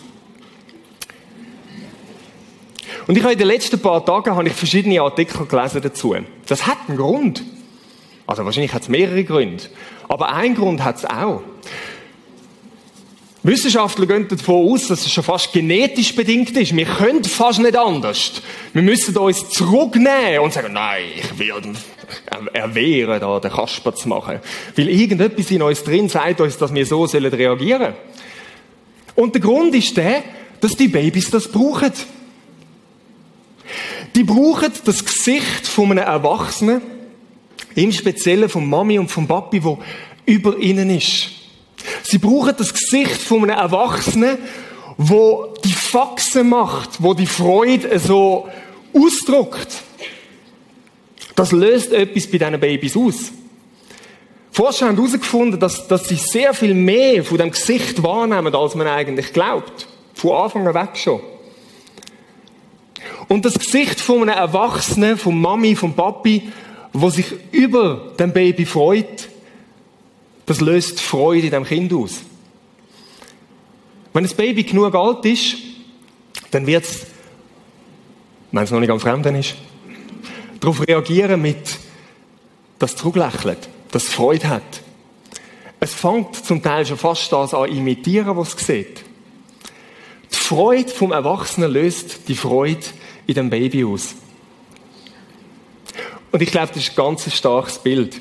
Und 3.07 3.17
ich 3.17 3.23
habe 3.23 3.35
in 3.35 3.39
den 3.39 3.49
letzten 3.49 3.79
paar 3.81 4.05
Tagen 4.05 4.35
habe 4.35 4.49
ich 4.49 4.55
verschiedene 4.55 5.01
Artikel 5.01 5.47
gelesen 5.47 5.83
dazu. 5.83 6.17
Das 6.47 6.67
hat 6.67 6.79
einen 6.89 6.97
Grund. 6.97 7.43
Also 8.33 8.47
wahrscheinlich 8.47 8.73
hat 8.73 8.81
es 8.81 8.89
mehrere 8.89 9.25
Gründe. 9.25 9.65
Aber 10.09 10.33
einen 10.33 10.55
Grund 10.55 10.83
hat 10.83 10.97
es 10.97 11.05
auch. 11.05 11.43
Wissenschaftler 13.43 14.07
gehen 14.07 14.27
davon 14.27 14.73
aus, 14.73 14.87
dass 14.87 15.05
es 15.05 15.13
schon 15.13 15.23
fast 15.23 15.53
genetisch 15.53 16.17
bedingt 16.17 16.57
ist. 16.57 16.75
Wir 16.75 16.87
können 16.87 17.23
fast 17.25 17.59
nicht 17.59 17.77
anders. 17.77 18.41
Wir 18.73 18.81
müssen 18.81 19.15
uns 19.19 19.51
zurücknehmen 19.51 20.39
und 20.41 20.55
sagen, 20.55 20.73
nein, 20.73 21.03
ich 21.15 21.39
will 21.39 21.53
erwehren, 22.55 23.21
da 23.21 23.39
den 23.39 23.51
Kasper 23.51 23.95
zu 23.95 24.09
machen. 24.09 24.41
Weil 24.77 24.89
irgendetwas 24.89 25.51
in 25.51 25.61
uns 25.61 25.85
drin 25.85 26.09
sagt 26.09 26.41
uns, 26.41 26.57
dass 26.57 26.73
wir 26.73 26.87
so 26.87 27.07
sollen 27.07 27.35
reagieren. 27.35 27.93
Und 29.15 29.35
der 29.35 29.43
Grund 29.43 29.75
ist 29.75 29.95
der, 29.95 30.23
dass 30.59 30.73
die 30.73 30.89
Babys 30.89 31.29
das 31.31 31.49
brauchen. 31.49 31.93
Die 34.17 34.25
brauchen 34.25 34.73
das 34.87 35.05
Gesicht 35.05 35.67
von 35.67 35.91
einem 35.91 36.05
Erwachsenen, 36.05 36.81
im 37.75 37.93
Speziellen 37.93 38.49
von 38.49 38.69
Mami 38.69 38.99
und 38.99 39.11
vom 39.11 39.27
Papi, 39.27 39.63
wo 39.63 39.79
über 40.27 40.57
ihnen 40.59 40.91
ist. 40.91 41.31
Sie 42.03 42.19
brauchen 42.19 42.55
das 42.57 42.73
Gesicht 42.73 43.21
von 43.21 43.43
einem 43.43 43.59
Erwachsenen, 43.59 44.39
wo 44.97 45.55
die 45.65 45.73
Faxen 45.73 46.49
macht, 46.49 47.03
wo 47.03 47.15
die 47.15 47.27
Freude 47.27 47.99
so 47.99 48.49
ausdruckt. 48.95 49.83
Das 51.35 51.53
löst 51.53 51.93
etwas 51.93 52.27
bei 52.27 52.39
diesen 52.39 52.61
Babys 52.61 52.97
aus. 52.97 53.33
Forscher 54.53 54.87
haben 54.87 54.97
herausgefunden, 54.97 55.59
dass, 55.59 55.89
dass 55.89 56.09
sie 56.09 56.17
sehr 56.17 56.53
viel 56.53 56.75
mehr 56.75 57.25
von 57.25 57.39
dem 57.39 57.51
Gesicht 57.51 58.03
wahrnehmen, 58.03 58.55
als 58.55 58.75
man 58.75 58.87
eigentlich 58.87 59.33
glaubt. 59.33 59.89
Von 60.15 60.33
Anfang 60.33 60.69
an 60.69 60.75
weg 60.75 60.97
schon. 60.97 61.21
Und 63.29 63.47
das 63.47 63.55
Gesicht 63.55 63.99
von 63.99 64.29
einem 64.29 64.37
Erwachsenen, 64.37 65.17
von 65.17 65.41
Mami, 65.41 65.75
von 65.75 65.95
Papi, 65.95 66.53
wo 66.93 67.11
sich 67.11 67.27
über 67.53 68.13
dem 68.19 68.33
Baby 68.33 68.67
freut, 68.67 69.29
das 70.47 70.61
löst 70.61 71.01
Freude 71.01 71.47
in 71.47 71.53
dem 71.53 71.65
Kind 71.65 71.93
aus. 71.93 72.21
Wenn 74.13 74.25
das 74.25 74.35
Baby 74.35 74.65
genug 74.65 74.95
alt 74.95 75.25
ist, 75.25 75.57
dann 76.51 76.67
wird 76.67 76.85
es, 76.85 77.07
wenn 78.51 78.65
es 78.65 78.71
noch 78.71 78.81
nicht 78.81 78.91
am 78.91 79.01
Fremden 79.01 79.35
ist, 79.37 79.55
darauf 80.61 80.87
reagieren 80.87 81.41
mit, 81.41 81.79
dass 82.79 82.93
es 82.93 82.97
zurücklächelt, 82.97 83.69
dass 83.91 84.05
es 84.05 84.09
Freude 84.11 84.49
hat. 84.49 84.83
Es 85.81 85.95
fängt 85.95 86.37
zum 86.37 86.63
Teil 86.63 86.85
schon 86.85 86.99
fast 86.99 87.33
das 87.33 87.55
an 87.55 87.71
imitieren, 87.71 88.37
was 88.37 88.55
es 88.55 88.67
sieht. 88.67 89.03
Die 90.31 90.37
Freude 90.37 90.91
vom 90.91 91.13
Erwachsenen 91.13 91.73
löst 91.73 92.29
die 92.29 92.35
Freude 92.35 92.85
in 93.27 93.35
dem 93.35 93.51
Baby 93.51 93.85
aus. 93.85 94.15
Und 96.33 96.41
ich 96.41 96.51
glaube, 96.51 96.69
das 96.69 96.79
ist 96.79 96.91
ein 96.91 96.97
ganz 96.97 97.33
starkes 97.33 97.79
Bild. 97.79 98.21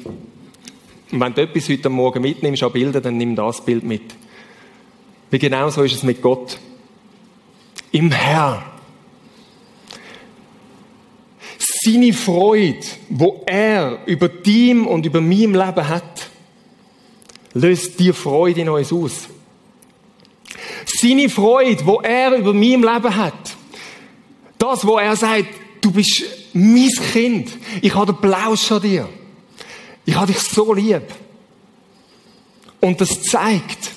Und 1.12 1.20
wenn 1.20 1.34
du 1.34 1.42
etwas 1.42 1.70
heute 1.70 1.90
Morgen 1.90 2.22
mitnimmst 2.22 2.62
an 2.62 2.72
Bilder, 2.72 3.00
dann 3.00 3.18
nimm 3.18 3.36
das 3.36 3.64
Bild 3.64 3.84
mit. 3.84 4.04
Wie 5.30 5.40
genau 5.40 5.70
so 5.70 5.82
ist 5.84 5.96
es 5.96 6.04
mit 6.04 6.22
Gott. 6.22 6.60
Im 7.92 8.12
Herr. 8.12 8.64
Seine 11.58 12.12
Freude, 12.12 12.86
wo 13.10 13.44
er 13.46 14.00
über 14.06 14.28
dein 14.28 14.86
und 14.86 15.06
über 15.06 15.22
meinem 15.22 15.56
Leben 15.56 15.88
hat, 15.88 16.30
löst 17.54 18.00
dir 18.00 18.14
Freude 18.14 18.62
in 18.62 18.70
uns 18.70 18.92
aus. 18.92 19.30
Seine 20.86 21.30
Freude, 21.30 21.86
wo 21.86 22.02
er 22.02 22.36
über 22.36 22.54
meinem 22.54 22.84
Leben 22.84 23.16
hat, 23.16 23.56
das, 24.58 24.86
wo 24.86 24.98
er 24.98 25.16
sagt, 25.16 25.48
du 25.80 25.92
bist 25.92 26.41
mein 26.54 26.90
Kind, 27.12 27.52
ich 27.82 27.96
habe 27.96 28.14
den 28.14 28.22
Plausch 28.22 28.72
an 28.72 28.82
dir. 28.82 29.10
Ich 30.06 30.16
habe 30.16 30.32
dich 30.32 30.42
so 30.42 30.74
lieb. 30.74 31.04
Und 32.80 33.00
das 33.00 33.22
zeigt, 33.22 33.92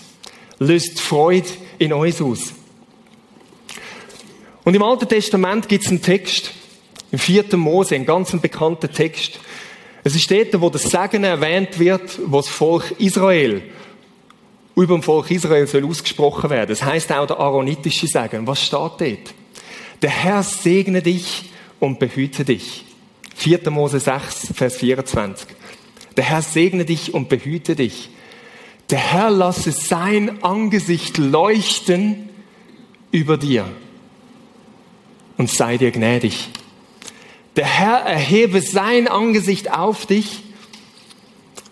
löst 0.58 1.00
Freude 1.00 1.48
in 1.78 1.92
uns 1.92 2.20
aus. 2.20 2.52
Und 4.64 4.74
im 4.74 4.82
Alten 4.82 5.08
Testament 5.08 5.68
gibt 5.68 5.84
es 5.84 5.90
einen 5.90 6.02
Text, 6.02 6.52
im 7.10 7.18
vierten 7.18 7.60
Mose, 7.60 7.94
einen 7.94 8.06
ganz 8.06 8.32
bekannten 8.32 8.92
Text. 8.92 9.38
Es 10.02 10.14
ist 10.14 10.30
dort, 10.30 10.60
wo 10.60 10.70
das 10.70 10.82
Segen 10.82 11.24
erwähnt 11.24 11.78
wird, 11.78 12.18
wo 12.26 12.38
das 12.38 12.48
Volk 12.48 12.94
Israel, 12.98 13.62
über 14.76 14.94
dem 14.94 15.02
Volk 15.02 15.30
Israel 15.30 15.66
soll 15.66 15.86
ausgesprochen 15.86 16.50
werden. 16.50 16.70
Das 16.70 16.82
heißt 16.82 17.12
auch 17.12 17.26
der 17.26 17.38
aaronitische 17.38 18.06
Segen. 18.06 18.46
Was 18.46 18.62
steht 18.62 18.72
dort? 18.74 19.00
Der 19.00 20.10
Herr 20.10 20.42
segne 20.42 21.00
dich 21.00 21.50
und 21.84 21.98
behüte 21.98 22.44
dich. 22.44 22.84
4. 23.36 23.70
Mose 23.70 24.00
6, 24.00 24.54
Vers 24.54 24.76
24. 24.76 25.48
Der 26.16 26.24
Herr 26.24 26.42
segne 26.42 26.84
dich 26.84 27.12
und 27.12 27.28
behüte 27.28 27.76
dich. 27.76 28.10
Der 28.90 28.98
Herr 28.98 29.30
lasse 29.30 29.72
sein 29.72 30.42
Angesicht 30.42 31.18
leuchten 31.18 32.28
über 33.10 33.36
dir 33.36 33.68
und 35.36 35.50
sei 35.50 35.76
dir 35.76 35.90
gnädig. 35.90 36.48
Der 37.56 37.66
Herr 37.66 37.98
erhebe 38.00 38.60
sein 38.60 39.06
Angesicht 39.06 39.70
auf 39.70 40.06
dich 40.06 40.42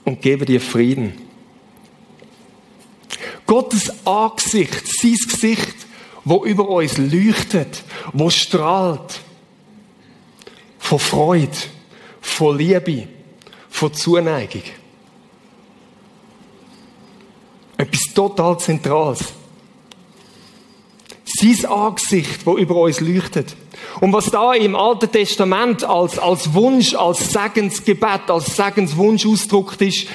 und 0.05 0.21
gebe 0.21 0.45
dir 0.45 0.61
Frieden. 0.61 1.15
Gottes 3.47 4.07
Angesicht, 4.07 4.87
sein 4.87 5.17
Gesicht, 5.29 5.75
wo 6.25 6.45
über 6.45 6.69
uns 6.69 6.99
leuchtet, 6.99 7.83
wo 8.13 8.31
strahlt, 8.31 9.21
vor 10.93 11.01
Freude, 11.01 11.57
vor 12.21 12.55
Liebe, 12.55 13.09
von 13.71 13.95
Zuneigung. 13.95 14.61
Etwas 17.79 18.13
total 18.13 18.59
Zentrales. 18.61 19.21
Sein 21.25 21.65
Angesicht, 21.65 22.45
wo 22.45 22.59
über 22.59 22.77
uns 22.77 23.01
leuchtet. 23.01 23.57
Und 24.03 24.13
was 24.13 24.27
da 24.27 24.53
im 24.53 24.77
Alten 24.77 25.11
Testament 25.11 25.83
als, 25.83 26.19
als 26.19 26.53
Wunsch, 26.53 26.95
als 26.95 27.33
Segensgebet, 27.33 28.29
als 28.29 28.55
Segenswunsch 28.55 29.25
ausdruckt 29.25 29.81
ist, 29.81 30.09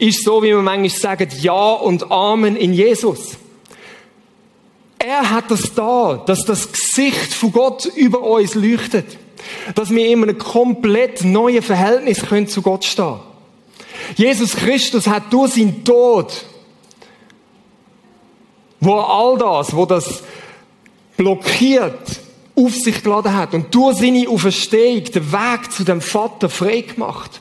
ist 0.00 0.24
so, 0.24 0.42
wie 0.42 0.52
man 0.52 0.64
manchmal 0.64 0.90
sagt, 0.90 1.34
Ja 1.44 1.74
und 1.74 2.10
Amen 2.10 2.56
in 2.56 2.72
Jesus. 2.72 3.36
Er 4.98 5.30
hat 5.30 5.52
das 5.52 5.72
da, 5.74 6.24
dass 6.26 6.44
das 6.44 6.72
Gesicht 6.72 7.32
von 7.34 7.52
Gott 7.52 7.84
über 7.84 8.20
uns 8.20 8.56
leuchtet 8.56 9.18
dass 9.74 9.90
wir 9.90 10.06
in 10.06 10.22
einem 10.22 10.38
komplett 10.38 11.24
neuen 11.24 11.62
Verhältnis 11.62 12.20
können 12.20 12.48
zu 12.48 12.62
Gott 12.62 12.84
stehen. 12.84 13.20
Jesus 14.16 14.54
Christus 14.56 15.06
hat 15.06 15.32
durch 15.32 15.54
seinen 15.54 15.84
Tod, 15.84 16.44
wo 18.80 18.96
er 18.96 19.08
all 19.08 19.38
das, 19.38 19.74
wo 19.74 19.86
das 19.86 20.22
blockiert, 21.16 22.20
auf 22.56 22.74
sich 22.74 23.02
geladen 23.02 23.34
hat 23.34 23.52
und 23.54 23.74
durch 23.74 23.98
seine 23.98 24.28
Auferstehung 24.28 25.04
den 25.04 25.32
Weg 25.32 25.72
zu 25.72 25.82
dem 25.84 26.00
Vater 26.00 26.48
frei 26.48 26.82
gemacht. 26.82 27.40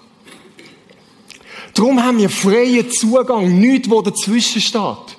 Darum 1.75 2.03
haben 2.03 2.17
wir 2.17 2.29
freien 2.29 2.89
Zugang, 2.89 3.59
nichts, 3.59 3.89
wo 3.89 4.01
dazwischen 4.01 4.61
steht. 4.61 5.17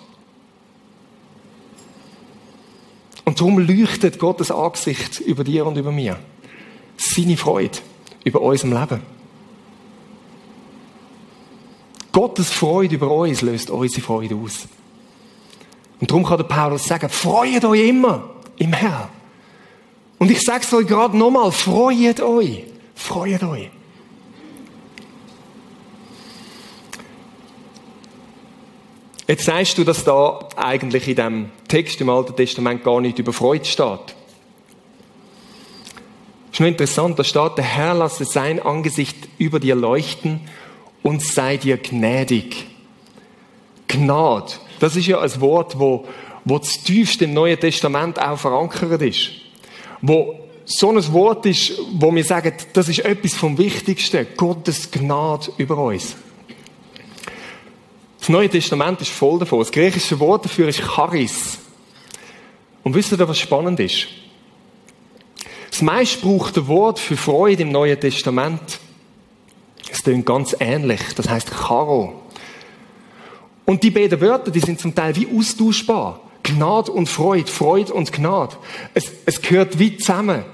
Und 3.24 3.40
darum 3.40 3.58
leuchtet 3.58 4.18
Gottes 4.18 4.50
Angesicht 4.50 5.20
über 5.20 5.44
dir 5.44 5.66
und 5.66 5.76
über 5.76 5.92
mir 5.92 6.18
seine 6.96 7.36
Freude 7.36 7.78
über 8.24 8.40
unserem 8.40 8.72
Leben. 8.72 9.02
Gottes 12.12 12.50
Freude 12.50 12.94
über 12.94 13.10
uns 13.10 13.42
löst 13.42 13.70
unsere 13.70 14.00
Freude 14.00 14.36
aus. 14.36 14.68
Und 16.00 16.10
darum 16.10 16.24
kann 16.24 16.38
der 16.38 16.44
Paulus 16.44 16.84
sagen, 16.84 17.08
freut 17.08 17.64
euch 17.64 17.88
immer 17.88 18.30
im 18.56 18.72
Herrn. 18.72 19.08
Und 20.18 20.30
ich 20.30 20.40
sage 20.40 20.64
es 20.64 20.72
euch 20.72 20.86
gerade 20.86 21.16
nochmal, 21.16 21.50
freut 21.50 22.20
euch. 22.20 22.64
Freut 22.94 23.42
euch. 23.42 23.70
Jetzt 29.26 29.46
sagst 29.46 29.78
du, 29.78 29.84
dass 29.84 30.04
da 30.04 30.48
eigentlich 30.54 31.08
in 31.08 31.16
dem 31.16 31.50
Text 31.66 32.00
im 32.00 32.10
Alten 32.10 32.36
Testament 32.36 32.84
gar 32.84 33.00
nicht 33.00 33.18
über 33.18 33.32
Freude 33.32 33.64
steht. 33.64 34.14
Ist 36.54 36.60
nur 36.60 36.68
interessant, 36.68 37.18
da 37.18 37.24
steht, 37.24 37.58
der 37.58 37.64
Herr 37.64 37.94
lasse 37.94 38.24
sein 38.24 38.60
Angesicht 38.62 39.16
über 39.38 39.58
dir 39.58 39.74
leuchten 39.74 40.38
und 41.02 41.20
sei 41.20 41.56
dir 41.56 41.78
gnädig. 41.78 42.66
Gnade, 43.88 44.52
das 44.78 44.94
ist 44.94 45.08
ja 45.08 45.18
ein 45.18 45.40
Wort, 45.40 45.80
wo, 45.80 46.06
wo 46.44 46.58
das 46.60 46.84
tiefste 46.84 47.24
im 47.24 47.34
Neuen 47.34 47.58
Testament 47.58 48.20
auch 48.20 48.38
verankert 48.38 49.02
ist. 49.02 49.30
Wo 50.00 50.38
so 50.64 50.92
ein 50.92 51.12
Wort 51.12 51.44
ist, 51.44 51.72
wo 51.94 52.14
wir 52.14 52.24
sagen, 52.24 52.52
das 52.72 52.88
ist 52.88 53.00
etwas 53.00 53.34
vom 53.34 53.58
Wichtigsten. 53.58 54.24
Gottes 54.36 54.92
Gnade 54.92 55.50
über 55.56 55.76
uns. 55.76 56.14
Das 58.20 58.28
Neue 58.28 58.48
Testament 58.48 59.00
ist 59.00 59.10
voll 59.10 59.40
davon. 59.40 59.58
Das 59.58 59.72
griechische 59.72 60.20
Wort 60.20 60.44
dafür 60.44 60.68
ist 60.68 60.82
Charis. 60.82 61.58
Und 62.84 62.94
wisst 62.94 63.10
ihr, 63.10 63.28
was 63.28 63.40
spannend 63.40 63.80
ist? 63.80 64.06
Das 65.74 65.82
meistgebrauchte 65.82 66.68
Wort 66.68 67.00
für 67.00 67.16
Freude 67.16 67.62
im 67.62 67.72
Neuen 67.72 67.98
Testament, 67.98 68.78
es 69.90 70.04
klingt 70.04 70.24
ganz 70.24 70.54
ähnlich. 70.60 71.00
Das 71.16 71.28
heißt 71.28 71.50
Charo. 71.50 72.22
Und 73.64 73.82
die 73.82 73.90
beiden 73.90 74.20
Wörter, 74.20 74.52
die 74.52 74.60
sind 74.60 74.78
zum 74.78 74.94
Teil 74.94 75.16
wie 75.16 75.26
austauschbar. 75.36 76.20
Gnade 76.44 76.92
und 76.92 77.08
Freude, 77.08 77.50
Freude 77.50 77.92
und 77.92 78.12
Gnade. 78.12 78.54
Es, 78.94 79.10
es 79.26 79.42
gehört 79.42 79.76
wie 79.76 79.96
zusammen. 79.96 80.44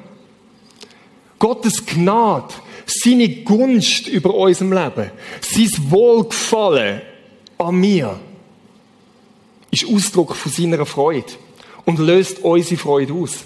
Gottes 1.39 1.85
Gnade, 1.85 2.55
seine 2.87 3.29
Gunst 3.29 4.07
über 4.09 4.33
unserem 4.33 4.73
Leben, 4.73 5.11
sein 5.43 5.91
Wohlgefallen 5.91 7.03
an 7.59 7.75
mir, 7.75 8.19
ist 9.71 9.87
Ausdruck 9.87 10.35
von 10.35 10.51
seiner 10.51 10.87
Freude 10.87 11.35
und 11.85 11.99
löst 11.99 12.43
unsere 12.43 12.81
Freude 12.81 13.13
aus. 13.13 13.45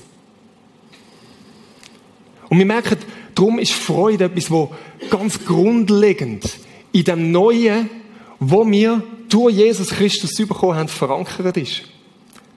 Und 2.54 2.60
wir 2.60 2.66
merken, 2.66 2.98
darum 3.34 3.58
ist 3.58 3.72
Freude 3.72 4.26
etwas, 4.26 4.48
wo 4.48 4.72
ganz 5.10 5.44
grundlegend 5.44 6.44
in 6.92 7.02
dem 7.02 7.32
Neuen, 7.32 7.90
wo 8.38 8.64
wir 8.70 9.02
durch 9.28 9.56
Jesus 9.56 9.88
Christus 9.88 10.36
bekommen 10.36 10.76
haben, 10.76 10.86
verankert 10.86 11.56
ist. 11.56 11.82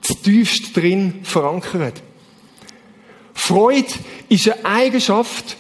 Das 0.08 0.22
tiefste 0.22 0.80
drin 0.80 1.22
verankert. 1.24 2.04
Freude 3.34 3.88
ist 4.30 4.48
eine 4.48 4.66
Eigenschaft, 4.66 5.58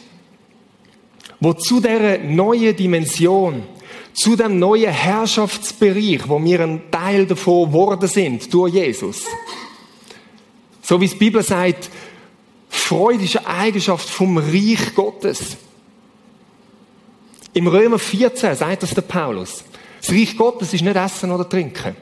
wo 1.39 1.53
zu 1.53 1.79
dieser 1.79 2.20
neuen 2.20 2.75
Dimension, 2.75 3.63
zu 4.13 4.36
dem 4.36 4.60
neuen 4.60 4.91
Herrschaftsbereich, 4.91 6.29
wo 6.29 6.44
wir 6.44 6.60
ein 6.60 6.91
Teil 6.91 7.25
davon 7.25 7.70
geworden 7.70 8.08
sind 8.08 8.53
durch 8.53 8.75
Jesus. 8.75 9.24
So 10.84 11.01
wie 11.01 11.08
die 11.08 11.15
Bibel 11.15 11.41
sagt, 11.41 11.89
Freude 12.77 13.25
ist 13.25 13.38
eine 13.38 13.48
Eigenschaft 13.48 14.07
vom 14.07 14.38
Reich 14.38 14.96
Gottes. 14.96 15.57
Im 17.53 17.67
Römer 17.67 18.00
14 18.00 18.55
sagt 18.55 18.84
das 18.84 18.91
der 18.91 19.01
Paulus. 19.01 19.63
Das 20.00 20.12
Reich 20.12 20.38
Gottes 20.38 20.74
ist 20.74 20.84
nicht 20.84 20.96
Essen 20.96 21.31
oder 21.31 21.50
Trinken, 21.50 21.96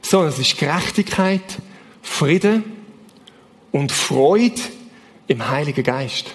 sondern 0.00 0.30
es 0.30 0.38
ist 0.38 0.56
Gerechtigkeit, 0.56 1.42
Frieden 2.02 2.64
und 3.72 3.92
Freude 3.92 4.60
im 5.26 5.50
Heiligen 5.50 5.82
Geist. 5.82 6.26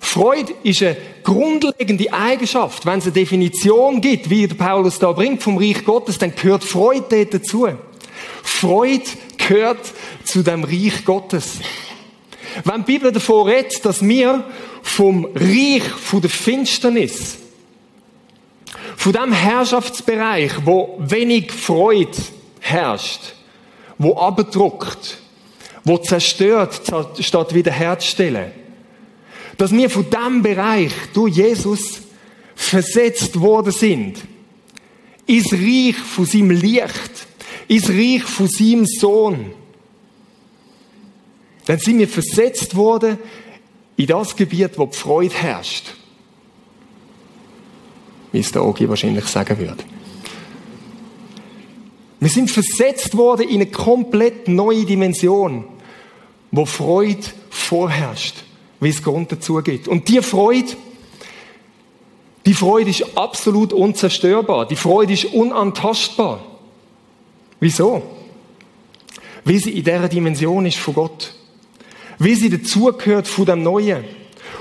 Freude 0.00 0.52
ist 0.62 0.82
eine 0.82 0.96
grundlegende 1.22 2.12
Eigenschaft. 2.12 2.84
Wenn 2.84 2.98
es 2.98 3.04
eine 3.04 3.12
Definition 3.12 4.00
gibt, 4.00 4.28
wie 4.28 4.46
der 4.46 4.56
Paulus 4.56 4.98
da 4.98 5.12
bringt 5.12 5.42
vom 5.42 5.58
Reich 5.58 5.84
Gottes, 5.84 6.18
dann 6.18 6.34
gehört 6.34 6.64
Freude 6.64 7.24
dazu. 7.26 7.68
Freude 8.42 9.04
gehört 9.38 9.92
zu 10.24 10.42
dem 10.42 10.64
Reich 10.64 11.04
Gottes. 11.04 11.60
Wenn 12.64 12.84
die 12.84 12.92
Bibel 12.92 13.12
davon 13.12 13.48
redet, 13.48 13.84
dass 13.84 14.06
wir 14.06 14.44
vom 14.82 15.26
Reich 15.34 15.82
von 15.82 16.20
der 16.20 16.30
Finsternis, 16.30 17.38
von 18.96 19.12
dem 19.12 19.32
Herrschaftsbereich, 19.32 20.52
wo 20.64 20.96
wenig 20.98 21.52
Freude 21.52 22.16
herrscht, 22.60 23.34
wo 23.98 24.16
abdruckt, 24.16 25.18
wo 25.84 25.98
zerstört, 25.98 26.80
statt 27.20 27.54
wiederherzustellen, 27.54 28.52
dass 29.58 29.72
wir 29.72 29.88
von 29.88 30.06
dem 30.10 30.42
Bereich 30.42 30.92
durch 31.14 31.36
Jesus 31.36 32.02
versetzt 32.54 33.40
worden 33.40 33.72
sind, 33.72 34.18
ins 35.26 35.52
Reich 35.52 35.96
von 35.96 36.26
seinem 36.26 36.50
Licht, 36.50 37.26
ins 37.68 37.88
Reich 37.88 38.22
von 38.22 38.48
seinem 38.48 38.86
Sohn. 38.86 39.52
Dann 41.66 41.78
sind 41.78 41.98
wir 41.98 42.08
versetzt 42.08 42.74
worden 42.74 43.18
in 43.96 44.06
das 44.06 44.36
Gebiet, 44.36 44.78
wo 44.78 44.86
die 44.86 44.96
Freude 44.96 45.34
herrscht. 45.34 45.94
Wie 48.32 48.38
es 48.38 48.52
der 48.52 48.64
Ogi 48.64 48.88
wahrscheinlich 48.88 49.26
sagen 49.26 49.58
würde. 49.58 49.84
Wir 52.20 52.28
sind 52.30 52.50
versetzt 52.50 53.16
worden 53.16 53.48
in 53.48 53.56
eine 53.56 53.66
komplett 53.66 54.48
neue 54.48 54.84
Dimension, 54.84 55.64
wo 56.50 56.64
Freude 56.64 57.26
vorherrscht, 57.50 58.44
wie 58.80 58.88
es 58.88 59.02
Grund 59.02 59.32
dazu 59.32 59.56
gibt. 59.56 59.88
Und 59.88 60.08
die 60.08 60.22
Freude, 60.22 60.72
die 62.46 62.54
Freude 62.54 62.90
ist 62.90 63.18
absolut 63.18 63.72
unzerstörbar. 63.72 64.66
Die 64.66 64.76
Freude 64.76 65.12
ist 65.12 65.26
unantastbar. 65.26 66.44
Wieso? 67.58 68.02
Wie 69.44 69.58
sie 69.58 69.70
in 69.70 69.84
dieser 69.84 70.08
Dimension 70.08 70.64
ist 70.64 70.78
von 70.78 70.94
Gott 70.94 71.34
wie 72.18 72.34
sie 72.34 72.50
dazugehört 72.50 73.28
von 73.28 73.46
dem 73.46 73.62
Neuen. 73.62 74.04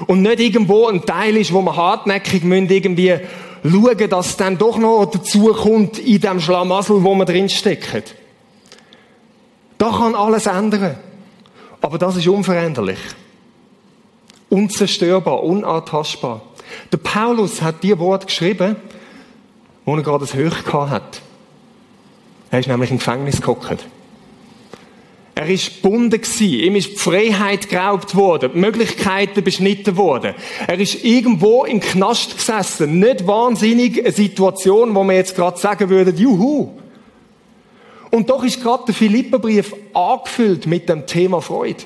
Und 0.07 0.21
nicht 0.21 0.39
irgendwo 0.39 0.87
ein 0.87 1.05
Teil 1.05 1.37
ist, 1.37 1.53
wo 1.53 1.61
man 1.61 1.75
hartnäckig 1.75 2.43
müssen 2.43 2.69
irgendwie 2.69 3.17
schauen, 3.63 4.09
dass 4.09 4.27
es 4.27 4.37
dann 4.37 4.57
doch 4.57 4.77
noch 4.77 5.05
dazukommt 5.05 5.99
in 5.99 6.19
dem 6.19 6.39
Schlamassel, 6.39 7.03
wo 7.03 7.15
man 7.15 7.25
drinsteckt. 7.25 8.15
Da 9.77 9.89
kann 9.89 10.15
alles 10.15 10.45
ändern. 10.45 10.97
Aber 11.81 11.97
das 11.97 12.17
ist 12.17 12.27
unveränderlich. 12.27 12.99
Unzerstörbar, 14.49 15.43
unantastbar. 15.43 16.41
Der 16.91 16.97
Paulus 16.97 17.61
hat 17.61 17.83
die 17.83 17.97
Wort 17.99 18.27
geschrieben, 18.27 18.75
wo 19.85 19.95
er 19.95 20.03
gerade 20.03 20.25
das 20.25 20.33
Höch 20.33 20.73
hat. 20.73 21.21
Er 22.51 22.59
ist 22.59 22.67
nämlich 22.67 22.91
im 22.91 22.97
Gefängnis 22.97 23.41
gehockt. 23.41 23.85
Er 25.37 25.49
ist 25.49 25.81
gebunden 25.81 26.21
gewesen. 26.21 26.59
Ihm 26.59 26.75
ist 26.77 26.91
die 26.91 26.95
Freiheit 26.95 27.67
geraubt 27.67 28.15
worden, 28.15 28.51
die 28.53 28.59
Möglichkeiten 28.59 29.43
beschnitten 29.43 29.97
worden. 29.97 30.33
Er 30.65 30.79
ist 30.79 31.03
irgendwo 31.03 31.65
im 31.65 31.81
Knast 31.81 32.37
gesessen. 32.37 32.99
Nicht 32.99 33.27
wahnsinnig 33.27 33.99
eine 33.99 34.13
Situation, 34.13 34.95
wo 34.95 35.03
man 35.03 35.17
jetzt 35.17 35.35
gerade 35.35 35.59
sagen 35.59 35.89
würde, 35.89 36.11
juhu. 36.11 36.69
Und 38.11 38.29
doch 38.29 38.45
ist 38.45 38.63
gerade 38.63 38.85
der 38.87 38.95
Philipperbrief 38.95 39.75
angefüllt 39.93 40.67
mit 40.67 40.87
dem 40.87 41.05
Thema 41.05 41.41
Freude. 41.41 41.83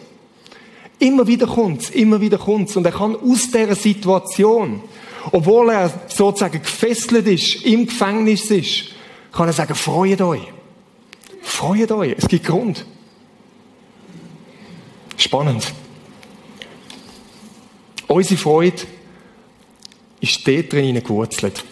Immer 1.00 1.26
wieder 1.26 1.48
kommt's, 1.48 1.90
immer 1.90 2.22
wieder 2.22 2.38
kommt's. 2.38 2.78
Und 2.78 2.86
er 2.86 2.92
kann 2.92 3.16
aus 3.16 3.50
dieser 3.50 3.74
Situation, 3.74 4.84
obwohl 5.32 5.72
er 5.72 5.92
sozusagen 6.08 6.62
gefesselt 6.62 7.26
ist, 7.26 7.66
im 7.66 7.88
Gefängnis 7.88 8.52
ist, 8.52 8.92
kann 9.32 9.48
er 9.48 9.54
sagen, 9.54 9.74
freut 9.74 10.22
euch. 10.22 10.42
Freut 11.42 11.92
euch. 11.92 12.14
Es 12.16 12.28
gibt 12.28 12.46
Grund. 12.46 12.86
Spannend. 15.20 15.74
Unsere 18.08 18.40
Freude 18.40 18.82
ist 20.22 20.48
dort 20.48 20.72
drin 20.72 20.96
gewurzelt. 20.96 21.66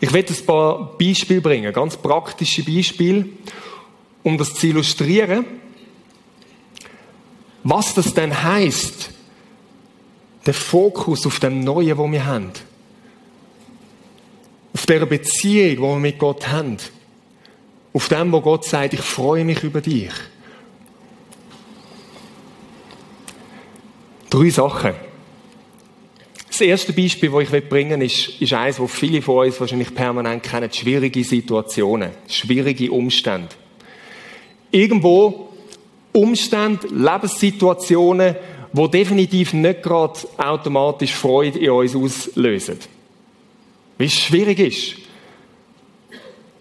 Ich 0.00 0.12
werde 0.12 0.34
ein 0.34 0.46
paar 0.46 0.98
Beispiele 0.98 1.40
bringen, 1.40 1.72
ganz 1.72 1.96
praktische 1.96 2.64
Beispiele, 2.64 3.26
um 4.24 4.36
das 4.36 4.54
zu 4.54 4.66
illustrieren, 4.66 5.46
was 7.62 7.94
das 7.94 8.12
denn 8.12 8.42
heißt, 8.42 9.10
der 10.46 10.54
Fokus 10.54 11.26
auf 11.26 11.38
dem 11.38 11.60
Neuen, 11.60 11.96
wo 11.96 12.10
wir 12.10 12.26
haben, 12.26 12.50
auf 14.74 14.84
der 14.86 15.06
Beziehung, 15.06 15.76
die 15.76 15.80
wir 15.80 15.96
mit 15.96 16.18
Gott 16.18 16.48
haben. 16.48 16.78
Auf 17.92 18.08
dem, 18.08 18.30
wo 18.32 18.40
Gott 18.40 18.64
sagt, 18.64 18.94
ich 18.94 19.00
freue 19.00 19.44
mich 19.44 19.62
über 19.62 19.80
dich. 19.80 20.12
Drei 24.28 24.50
Sachen. 24.50 24.94
Das 26.48 26.60
erste 26.60 26.92
Beispiel, 26.92 27.30
das 27.30 27.52
ich 27.52 27.68
bringen 27.68 28.00
will, 28.00 28.06
ist, 28.06 28.40
ist 28.40 28.52
eines, 28.52 28.76
das 28.76 28.90
viele 28.90 29.22
von 29.22 29.46
uns 29.46 29.60
wahrscheinlich 29.60 29.94
permanent 29.94 30.42
kennen. 30.42 30.72
Schwierige 30.72 31.24
Situationen, 31.24 32.10
schwierige 32.28 32.92
Umstände. 32.92 33.48
Irgendwo 34.70 35.48
Umstände, 36.12 36.86
Lebenssituationen, 36.88 38.36
die 38.72 38.90
definitiv 38.90 39.52
nicht 39.52 39.82
gerade 39.82 40.20
automatisch 40.36 41.14
Freude 41.14 41.58
in 41.58 41.70
uns 41.70 41.96
auslösen. 41.96 42.78
wie 43.98 44.06
es 44.06 44.14
schwierig 44.14 44.58
ist. 44.58 45.09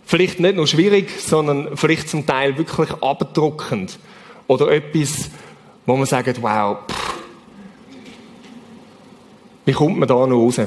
Vielleicht 0.10 0.40
nicht 0.40 0.56
nur 0.56 0.66
schwierig, 0.66 1.12
sondern 1.20 1.78
vielleicht 1.78 2.10
zum 2.10 2.26
Teil 2.26 2.58
wirklich 2.58 2.90
abdruckend. 3.00 4.00
Oder 4.48 4.72
etwas, 4.72 5.30
wo 5.86 5.96
man 5.96 6.08
sagt, 6.08 6.42
wow, 6.42 6.80
pff, 6.90 7.14
wie 9.66 9.72
kommt 9.72 10.00
man 10.00 10.08
da 10.08 10.16
noch 10.26 10.36
raus? 10.36 10.62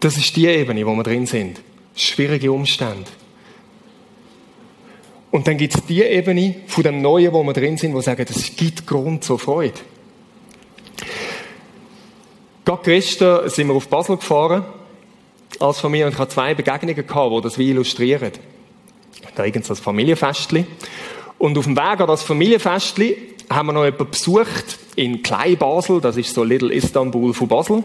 Das 0.00 0.16
ist 0.16 0.34
die 0.34 0.48
Ebene, 0.48 0.84
wo 0.84 0.92
wir 0.96 1.04
drin 1.04 1.26
sind. 1.26 1.60
Schwierige 1.94 2.50
Umstände. 2.50 3.08
Und 5.30 5.46
dann 5.46 5.56
gibt 5.56 5.76
es 5.76 5.86
die 5.86 6.02
Ebene 6.02 6.56
von 6.66 6.82
dem 6.82 7.00
Neuen, 7.00 7.32
wo 7.32 7.44
wir 7.44 7.52
drin 7.52 7.76
sind, 7.76 7.94
wo 7.94 8.00
sagen, 8.00 8.24
das 8.26 8.56
gibt 8.56 8.88
Grund 8.88 9.22
zur 9.22 9.38
Freude. 9.38 9.78
Gerade 12.64 12.82
gestern 12.84 13.48
sind 13.48 13.68
wir 13.68 13.74
auf 13.74 13.88
Basel 13.88 14.16
gefahren, 14.16 14.64
als 15.58 15.80
Familie, 15.80 16.06
und 16.06 16.12
ich 16.12 16.18
hatte 16.18 16.32
zwei 16.32 16.54
Begegnungen 16.54 16.94
die 16.96 17.42
das 17.42 17.58
wie 17.58 17.70
illustrieren. 17.70 18.32
Da 19.34 19.44
irgend 19.44 19.64
so 19.64 19.74
ein 19.74 19.76
Familienfestli. 19.76 20.64
Und 21.38 21.58
auf 21.58 21.64
dem 21.64 21.76
Weg 21.76 22.00
an 22.00 22.06
das 22.06 22.22
Familienfestli 22.22 23.34
haben 23.50 23.66
wir 23.66 23.72
noch 23.72 23.84
jemanden 23.84 24.10
besucht 24.10 24.78
in 24.94 25.22
Klein 25.22 25.56
Basel, 25.56 26.00
das 26.00 26.16
ist 26.16 26.34
so 26.34 26.44
Little 26.44 26.72
Istanbul 26.72 27.34
von 27.34 27.48
Basel. 27.48 27.84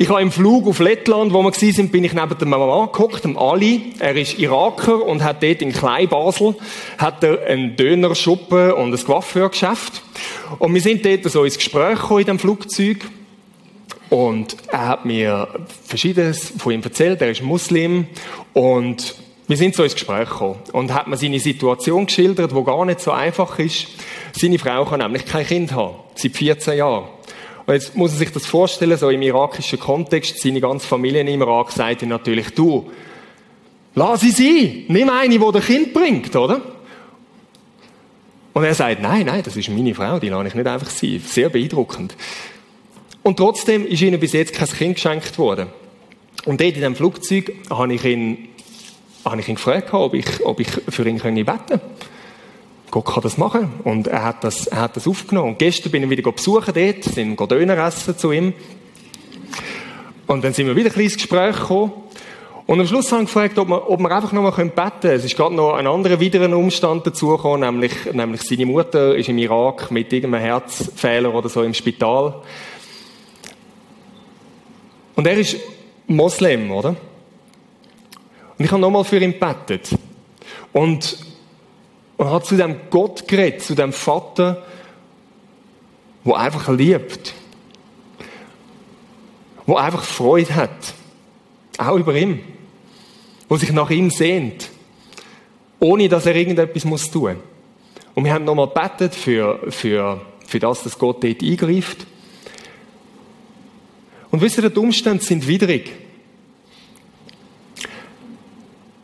Ich 0.00 0.08
habe 0.10 0.22
im 0.22 0.30
Flug 0.30 0.68
auf 0.68 0.78
Lettland, 0.78 1.32
wo 1.32 1.42
wir 1.42 1.52
sind, 1.52 1.90
bin 1.90 2.04
ich 2.04 2.12
neben 2.12 2.38
der 2.38 2.46
Mama 2.46 2.86
geguckt, 2.86 3.24
dem 3.24 3.36
Ali. 3.36 3.94
Er 3.98 4.14
ist 4.14 4.38
Iraker 4.38 5.04
und 5.04 5.24
hat 5.24 5.42
dort 5.42 5.60
in 5.60 5.72
Kleinbasel 5.72 6.54
hat 6.98 7.24
er 7.24 7.44
einen 7.44 7.74
Dönerschuppen 7.74 8.74
und 8.74 8.94
ein 8.94 9.04
Coiffeurgeschäft. 9.04 10.02
Und 10.60 10.72
wir 10.72 10.80
sind 10.80 11.04
dort 11.04 11.24
so 11.24 11.42
ins 11.42 11.56
Gespräch 11.56 11.98
gekommen 11.98 12.20
in 12.20 12.26
dem 12.26 12.38
Flugzeug. 12.38 12.98
Und 14.08 14.56
er 14.68 14.86
hat 14.86 15.04
mir 15.04 15.48
Verschiedenes 15.84 16.52
von 16.56 16.74
ihm 16.74 16.82
erzählt. 16.82 17.20
Er 17.20 17.32
ist 17.32 17.42
Muslim. 17.42 18.06
Und 18.52 19.16
wir 19.48 19.56
sind 19.56 19.74
so 19.74 19.82
ins 19.82 19.94
Gespräch 19.94 20.28
gekommen. 20.28 20.60
Und 20.74 20.94
hat 20.94 21.08
mir 21.08 21.16
seine 21.16 21.40
Situation 21.40 22.06
geschildert, 22.06 22.54
wo 22.54 22.62
gar 22.62 22.84
nicht 22.84 23.00
so 23.00 23.10
einfach 23.10 23.58
ist. 23.58 23.88
Seine 24.30 24.60
Frau 24.60 24.84
kann 24.84 25.00
nämlich 25.00 25.26
kein 25.26 25.44
Kind 25.44 25.72
haben. 25.72 25.96
Seit 26.14 26.36
14 26.36 26.78
Jahren. 26.78 27.08
Und 27.68 27.74
jetzt 27.74 27.94
muss 27.94 28.12
man 28.12 28.18
sich 28.18 28.32
das 28.32 28.46
vorstellen, 28.46 28.96
so 28.96 29.10
im 29.10 29.20
irakischen 29.20 29.78
Kontext, 29.78 30.40
seine 30.40 30.58
ganze 30.58 30.86
Familie 30.86 31.20
im 31.20 31.42
Irak 31.42 31.70
sagt 31.70 32.00
ihm 32.00 32.08
natürlich, 32.08 32.48
du, 32.54 32.90
lass 33.94 34.22
sie 34.22 34.30
sein, 34.30 34.84
nimm 34.88 35.10
eine, 35.10 35.38
die 35.38 35.52
das 35.52 35.66
Kind 35.66 35.92
bringt, 35.92 36.34
oder? 36.34 36.62
Und 38.54 38.64
er 38.64 38.72
sagt, 38.72 39.02
nein, 39.02 39.26
nein, 39.26 39.42
das 39.42 39.54
ist 39.54 39.68
meine 39.68 39.94
Frau, 39.94 40.18
die 40.18 40.30
lasse 40.30 40.48
ich 40.48 40.54
nicht 40.54 40.66
einfach 40.66 40.88
sein. 40.88 41.22
Sehr 41.22 41.50
beeindruckend. 41.50 42.16
Und 43.22 43.36
trotzdem 43.36 43.86
ist 43.86 44.00
ihnen 44.00 44.18
bis 44.18 44.32
jetzt 44.32 44.54
kein 44.54 44.68
Kind 44.68 44.94
geschenkt 44.94 45.38
worden. 45.38 45.66
Und 46.46 46.62
dort 46.62 46.74
in 46.74 46.80
dem 46.80 46.96
Flugzeug 46.96 47.52
habe 47.68 47.92
ich 47.92 48.02
ihn, 48.02 48.48
habe 49.26 49.42
ich 49.42 49.48
ihn 49.48 49.56
gefragt, 49.56 49.92
ob 49.92 50.14
ich, 50.14 50.42
ob 50.42 50.58
ich 50.58 50.68
für 50.88 51.06
ihn 51.06 51.18
beten 51.18 51.36
könnte. 51.36 51.80
Gott 52.90 53.04
kann 53.04 53.22
das 53.22 53.36
machen. 53.36 53.70
Und 53.84 54.06
er 54.06 54.24
hat 54.24 54.44
das, 54.44 54.66
er 54.66 54.82
hat 54.82 54.96
das 54.96 55.06
aufgenommen. 55.06 55.50
Und 55.50 55.58
gestern 55.58 55.92
bin 55.92 56.02
ich 56.02 56.10
wieder 56.10 56.30
besuchen 56.30 56.72
dort, 56.74 57.04
sind 57.04 57.50
Döner 57.50 57.86
essen 57.86 58.16
zu 58.16 58.32
ihm. 58.32 58.52
Und 60.26 60.44
dann 60.44 60.52
sind 60.52 60.66
wir 60.66 60.76
wieder 60.76 60.90
ein 60.90 60.92
kleines 60.92 61.14
Gespräch 61.14 61.56
gekommen. 61.56 61.92
Und 62.66 62.80
am 62.80 62.86
Schluss 62.86 63.10
haben 63.12 63.20
wir 63.20 63.24
gefragt, 63.24 63.58
ob 63.58 63.68
wir, 63.68 63.90
ob 63.90 63.98
wir 63.98 64.10
einfach 64.10 64.32
noch 64.32 64.42
mal 64.42 64.50
beten 64.50 64.72
können. 65.00 65.14
Es 65.14 65.24
ist 65.24 65.36
gerade 65.36 65.54
noch 65.54 65.74
ein 65.74 65.86
anderer 65.86 66.20
weiterer 66.20 66.54
Umstand 66.54 67.06
dazugekommen, 67.06 67.60
nämlich, 67.60 67.92
nämlich 68.12 68.42
seine 68.42 68.66
Mutter 68.66 69.16
ist 69.16 69.30
im 69.30 69.38
Irak 69.38 69.90
mit 69.90 70.12
irgendeinem 70.12 70.44
Herzfehler 70.44 71.34
oder 71.34 71.48
so 71.48 71.62
im 71.62 71.72
Spital. 71.72 72.42
Und 75.16 75.26
er 75.26 75.38
ist 75.38 75.56
Moslem, 76.06 76.70
oder? 76.70 76.90
Und 76.90 78.64
ich 78.64 78.70
habe 78.70 78.82
nochmal 78.82 79.04
für 79.04 79.18
ihn 79.18 79.32
gebetet. 79.32 79.90
Und 80.72 81.16
und 82.18 82.30
hat 82.30 82.44
zu 82.44 82.56
dem 82.56 82.76
Gott 82.90 83.26
geredet, 83.26 83.62
zu 83.62 83.74
dem 83.74 83.92
Vater, 83.92 84.62
wo 86.24 86.34
einfach 86.34 86.68
liebt. 86.68 87.32
Wo 89.64 89.76
einfach 89.76 90.02
Freude 90.02 90.54
hat. 90.54 90.94
Auch 91.78 91.96
über 91.96 92.14
ihm. 92.14 92.40
Wo 93.48 93.56
sich 93.56 93.72
nach 93.72 93.88
ihm 93.90 94.10
sehnt. 94.10 94.68
Ohne, 95.78 96.08
dass 96.08 96.26
er 96.26 96.34
irgendetwas 96.34 96.84
muss 96.84 97.10
tun. 97.10 97.36
Und 98.14 98.24
wir 98.24 98.32
haben 98.32 98.44
nochmal 98.44 98.66
gebetet 98.68 99.14
für, 99.14 99.60
für, 99.70 100.20
für 100.44 100.58
das, 100.58 100.82
dass 100.82 100.98
Gott 100.98 101.22
dort 101.22 101.40
eingreift. 101.40 102.04
Und 104.32 104.40
wisst 104.40 104.58
ihr, 104.58 104.68
die 104.68 104.78
Umstände 104.78 105.22
sind 105.22 105.46
widrig. 105.46 105.92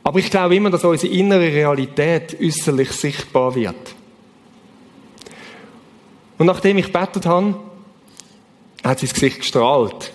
Aber 0.05 0.19
ich 0.19 0.31
glaube 0.31 0.55
immer, 0.55 0.71
dass 0.71 0.85
unsere 0.85 1.13
innere 1.13 1.47
Realität 1.47 2.39
äußerlich 2.41 2.93
sichtbar 2.93 3.55
wird. 3.55 3.75
Und 6.37 6.47
nachdem 6.47 6.77
ich 6.79 6.93
betet 6.93 7.25
habe, 7.27 7.57
hat 8.85 9.01
sein 9.01 9.09
Gesicht 9.09 9.39
gestrahlt. 9.39 10.13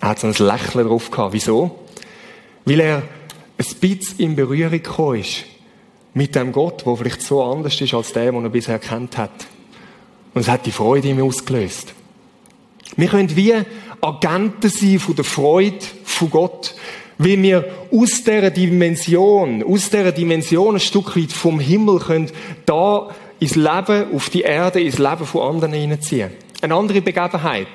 Er 0.00 0.08
hat 0.08 0.18
so 0.18 0.26
ein 0.26 0.32
Lächeln 0.32 0.88
drauf 0.88 1.10
gehabt. 1.10 1.34
Wieso? 1.34 1.78
Weil 2.64 2.80
er 2.80 2.96
ein 2.96 3.76
bisschen 3.80 4.18
in 4.18 4.34
Berührung 4.34 4.70
gekommen 4.70 5.20
ist 5.20 5.44
mit 6.14 6.34
dem 6.34 6.52
Gott, 6.52 6.86
der 6.86 6.96
vielleicht 6.96 7.22
so 7.22 7.42
anders 7.42 7.80
ist 7.80 7.92
als 7.92 8.12
der, 8.12 8.32
den 8.32 8.44
er 8.44 8.50
bisher 8.50 8.78
kennt 8.78 9.18
hat. 9.18 9.46
Und 10.32 10.40
es 10.40 10.48
hat 10.48 10.64
die 10.64 10.72
Freude 10.72 11.08
in 11.08 11.16
mir 11.16 11.24
ausgelöst. 11.24 11.92
Wir 12.96 13.08
können 13.08 13.34
wie 13.36 13.54
Agenten 14.00 14.70
sein 14.70 14.98
von 15.00 15.16
der 15.16 15.24
Freude 15.24 15.84
von 16.04 16.30
Gott 16.30 16.74
wie 17.18 17.40
wir 17.42 17.64
aus 17.92 18.22
dieser 18.24 18.50
Dimension, 18.50 19.62
aus 19.62 19.90
dieser 19.90 20.12
Dimension 20.12 20.74
ein 20.74 20.80
Stück 20.80 21.16
weit 21.16 21.32
vom 21.32 21.60
Himmel 21.60 22.00
können, 22.00 22.30
da 22.66 23.08
ins 23.38 23.56
Leben, 23.56 24.14
auf 24.14 24.30
die 24.30 24.42
Erde, 24.42 24.80
ins 24.80 24.98
Leben 24.98 25.24
von 25.24 25.54
anderen 25.54 25.72
hineinziehen. 25.72 26.30
Eine 26.60 26.74
andere 26.74 27.00
Begebenheit, 27.00 27.68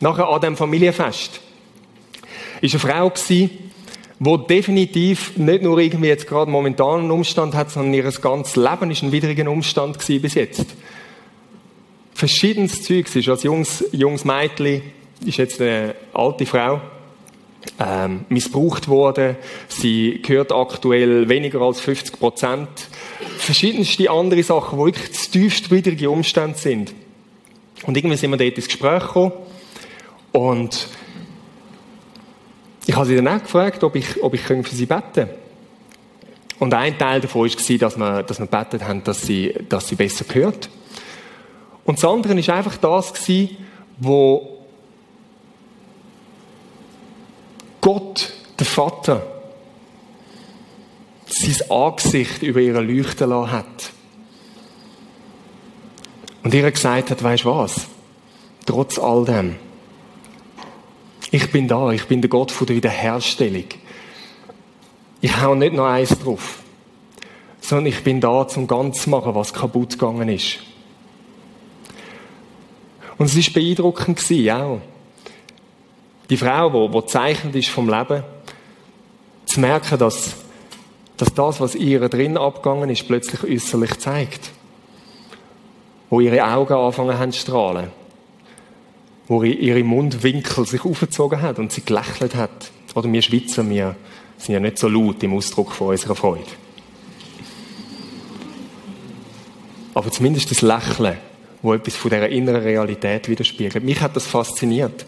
nachher 0.00 0.28
an 0.28 0.40
dem 0.40 0.56
Familienfest, 0.56 1.40
ist 2.60 2.74
eine 2.74 2.80
Frau 2.80 3.10
wo 4.18 4.38
definitiv 4.38 5.36
nicht 5.36 5.62
nur 5.62 5.78
irgendwie 5.78 6.08
jetzt 6.08 6.26
gerade 6.26 6.50
momentan 6.50 7.00
einen 7.00 7.10
Umstand 7.10 7.54
hat, 7.54 7.70
sondern 7.70 7.92
ihr 7.92 8.10
ganzes 8.10 8.56
Leben 8.56 8.90
ist 8.90 9.02
ein 9.02 9.12
widriger 9.12 9.50
Umstand 9.50 9.98
bis 9.98 10.34
jetzt. 10.34 10.64
Verschiedenes 12.14 12.82
Zeug. 12.82 13.08
Sie 13.08 13.20
ist 13.20 13.28
als 13.28 13.42
junges, 13.42 13.84
junges 13.92 14.24
Mädchen, 14.24 14.80
ist 15.24 15.36
jetzt 15.36 15.60
eine 15.60 15.94
alte 16.14 16.46
Frau, 16.46 16.80
ähm, 17.78 18.24
missbraucht 18.28 18.88
worden. 18.88 19.36
Sie 19.68 20.20
gehört 20.22 20.52
aktuell 20.52 21.28
weniger 21.28 21.60
als 21.60 21.80
50 21.80 22.18
Prozent. 22.18 22.68
Verschiedenste 23.38 24.10
andere 24.10 24.42
Sachen, 24.42 24.78
die 24.78 24.84
wirklich 24.84 25.30
tiefst 25.30 25.70
widrige 25.70 26.10
Umstände 26.10 26.58
sind. 26.58 26.94
Und 27.86 27.96
irgendwie 27.96 28.16
sind 28.16 28.30
wir 28.30 28.36
dort 28.36 28.56
ins 28.56 28.66
Gespräch 28.66 29.02
gekommen. 29.02 29.32
Und 30.32 30.88
ich 32.86 32.94
habe 32.94 33.06
sie 33.06 33.16
dann 33.16 33.28
auch 33.28 33.42
gefragt, 33.42 33.82
ob 33.84 33.96
ich, 33.96 34.22
ob 34.22 34.34
ich 34.34 34.40
für 34.40 34.62
sie 34.64 34.86
beten 34.86 35.02
kann. 35.14 35.30
Und 36.58 36.72
ein 36.72 36.98
Teil 36.98 37.20
davon 37.20 37.42
war, 37.42 37.78
dass 37.78 37.98
wir, 37.98 38.22
dass 38.22 38.38
wir 38.38 38.46
betet 38.46 38.82
haben, 38.84 39.04
dass 39.04 39.22
sie, 39.22 39.54
dass 39.68 39.88
sie 39.88 39.94
besser 39.94 40.24
gehört. 40.24 40.70
Und 41.84 41.98
das 41.98 42.04
andere 42.04 42.34
war 42.34 42.54
einfach 42.54 42.76
das, 42.78 43.12
wo 43.98 44.55
Gott, 47.86 48.32
der 48.58 48.66
Vater, 48.66 49.24
sein 51.26 51.70
Angesicht 51.70 52.42
über 52.42 52.58
ihre 52.58 52.80
Leuchten 52.80 53.30
lassen 53.30 53.52
hat. 53.52 53.92
Und 56.42 56.52
ihr 56.52 56.68
gesagt 56.68 57.12
hat, 57.12 57.22
weißt 57.22 57.44
du 57.44 57.50
was? 57.50 57.86
Trotz 58.66 58.98
all 58.98 59.24
dem. 59.24 59.54
Ich 61.30 61.52
bin 61.52 61.68
da, 61.68 61.92
ich 61.92 62.08
bin 62.08 62.20
der 62.20 62.28
Gott 62.28 62.50
von 62.50 62.66
der 62.66 62.74
Wiederherstellung. 62.74 63.66
Ich 65.20 65.40
hau 65.40 65.54
nicht 65.54 65.72
noch 65.72 65.86
eins 65.86 66.18
drauf. 66.18 66.58
Sondern 67.60 67.86
ich 67.86 68.02
bin 68.02 68.20
da, 68.20 68.48
zum 68.48 68.66
ganz 68.66 69.02
zu 69.02 69.10
machen, 69.10 69.36
was 69.36 69.54
kaputt 69.54 69.90
gegangen 69.90 70.28
ist. 70.28 70.58
Und 73.16 73.26
es 73.26 73.36
war 73.36 73.52
beeindruckend, 73.54 74.18
auch. 74.50 74.80
Die 76.30 76.36
Frau, 76.36 76.88
die, 76.88 76.92
die 76.92 77.06
zeichnend 77.06 77.54
ist 77.56 77.68
vom 77.68 77.88
Leben, 77.88 78.22
zu 79.44 79.60
merken, 79.60 79.98
dass, 79.98 80.36
dass 81.16 81.32
das, 81.34 81.60
was 81.60 81.74
ihr 81.74 82.08
drin 82.08 82.36
abgegangen 82.36 82.90
ist, 82.90 83.06
plötzlich 83.06 83.44
äußerlich 83.44 83.98
zeigt. 83.98 84.50
Wo 86.10 86.20
ihre 86.20 86.44
Augen 86.44 86.74
anfangen 86.74 87.18
haben 87.18 87.32
zu 87.32 87.40
strahlen. 87.40 87.90
Wo 89.28 89.42
ihre 89.42 89.82
Mundwinkel 89.82 90.66
sich 90.66 90.84
aufgezogen 90.84 91.42
hat 91.42 91.58
und 91.58 91.72
sie 91.72 91.84
gelächelt 91.84 92.34
hat. 92.34 92.70
Oder 92.94 93.12
wir 93.12 93.22
Schweizer, 93.22 93.68
wir 93.68 93.96
sind 94.38 94.54
ja 94.54 94.60
nicht 94.60 94.78
so 94.78 94.88
laut 94.88 95.22
im 95.22 95.34
Ausdruck 95.34 95.72
von 95.72 95.88
unserer 95.88 96.14
Freude. 96.14 96.46
aber 99.96 100.10
zumindest 100.10 100.50
das 100.50 100.60
Lächeln, 100.60 101.16
wo 101.62 101.72
etwas 101.72 101.96
von 101.96 102.10
dieser 102.10 102.28
inneren 102.28 102.62
Realität 102.62 103.30
widerspiegelt. 103.30 103.82
Mich 103.82 103.98
hat 104.02 104.14
das 104.14 104.26
fasziniert. 104.26 105.06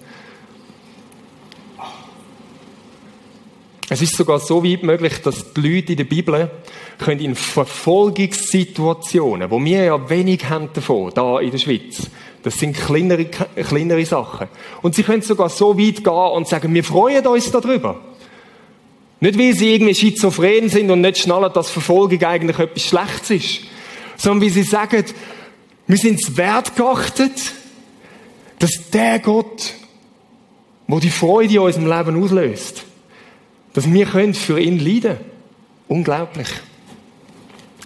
Es 3.90 4.02
ist 4.02 4.16
sogar 4.16 4.38
so 4.38 4.62
weit 4.62 4.82
möglich, 4.82 5.14
dass 5.22 5.54
die 5.54 5.60
Leute 5.60 5.92
in 5.92 5.96
der 5.96 6.04
Bibel 6.04 6.50
können 6.98 7.20
in 7.20 7.34
Verfolgungssituationen, 7.34 9.50
wo 9.50 9.64
wir 9.64 9.84
ja 9.84 10.10
wenig 10.10 10.46
haben 10.48 10.68
davon, 10.74 11.10
da 11.14 11.40
in 11.40 11.50
der 11.50 11.56
Schweiz, 11.58 12.02
das 12.42 12.58
sind 12.58 12.76
kleinere, 12.76 13.24
kleinere 13.24 14.04
Sachen. 14.04 14.48
Und 14.82 14.94
sie 14.94 15.04
können 15.04 15.22
sogar 15.22 15.48
so 15.48 15.78
weit 15.78 16.04
gehen 16.04 16.12
und 16.12 16.46
sagen, 16.46 16.74
wir 16.74 16.84
freuen 16.84 17.26
uns 17.26 17.50
darüber. 17.50 17.98
Nicht, 19.20 19.38
weil 19.38 19.54
sie 19.54 19.74
irgendwie 19.74 19.94
schizophren 19.94 20.68
sind 20.68 20.90
und 20.90 21.00
nicht 21.00 21.16
schnallen, 21.18 21.50
dass 21.52 21.70
Verfolgung 21.70 22.22
eigentlich 22.22 22.58
etwas 22.58 22.82
Schlechtes 22.82 23.30
ist, 23.30 23.60
sondern 24.16 24.42
wie 24.42 24.50
sie 24.50 24.64
sagen, 24.64 25.04
wir 25.86 25.96
sind 25.96 26.20
es 26.20 26.36
wert 26.36 26.76
geachtet, 26.76 27.54
dass 28.58 28.90
der 28.92 29.20
Gott, 29.20 29.72
wo 30.86 31.00
die 31.00 31.08
Freude 31.10 31.54
in 31.54 31.60
unserem 31.60 31.86
Leben 31.86 32.22
auslöst, 32.22 32.84
dass 33.72 33.92
wir 33.92 34.06
können 34.06 34.34
für 34.34 34.58
ihn 34.58 34.78
leiden. 34.78 35.18
Unglaublich. 35.88 36.48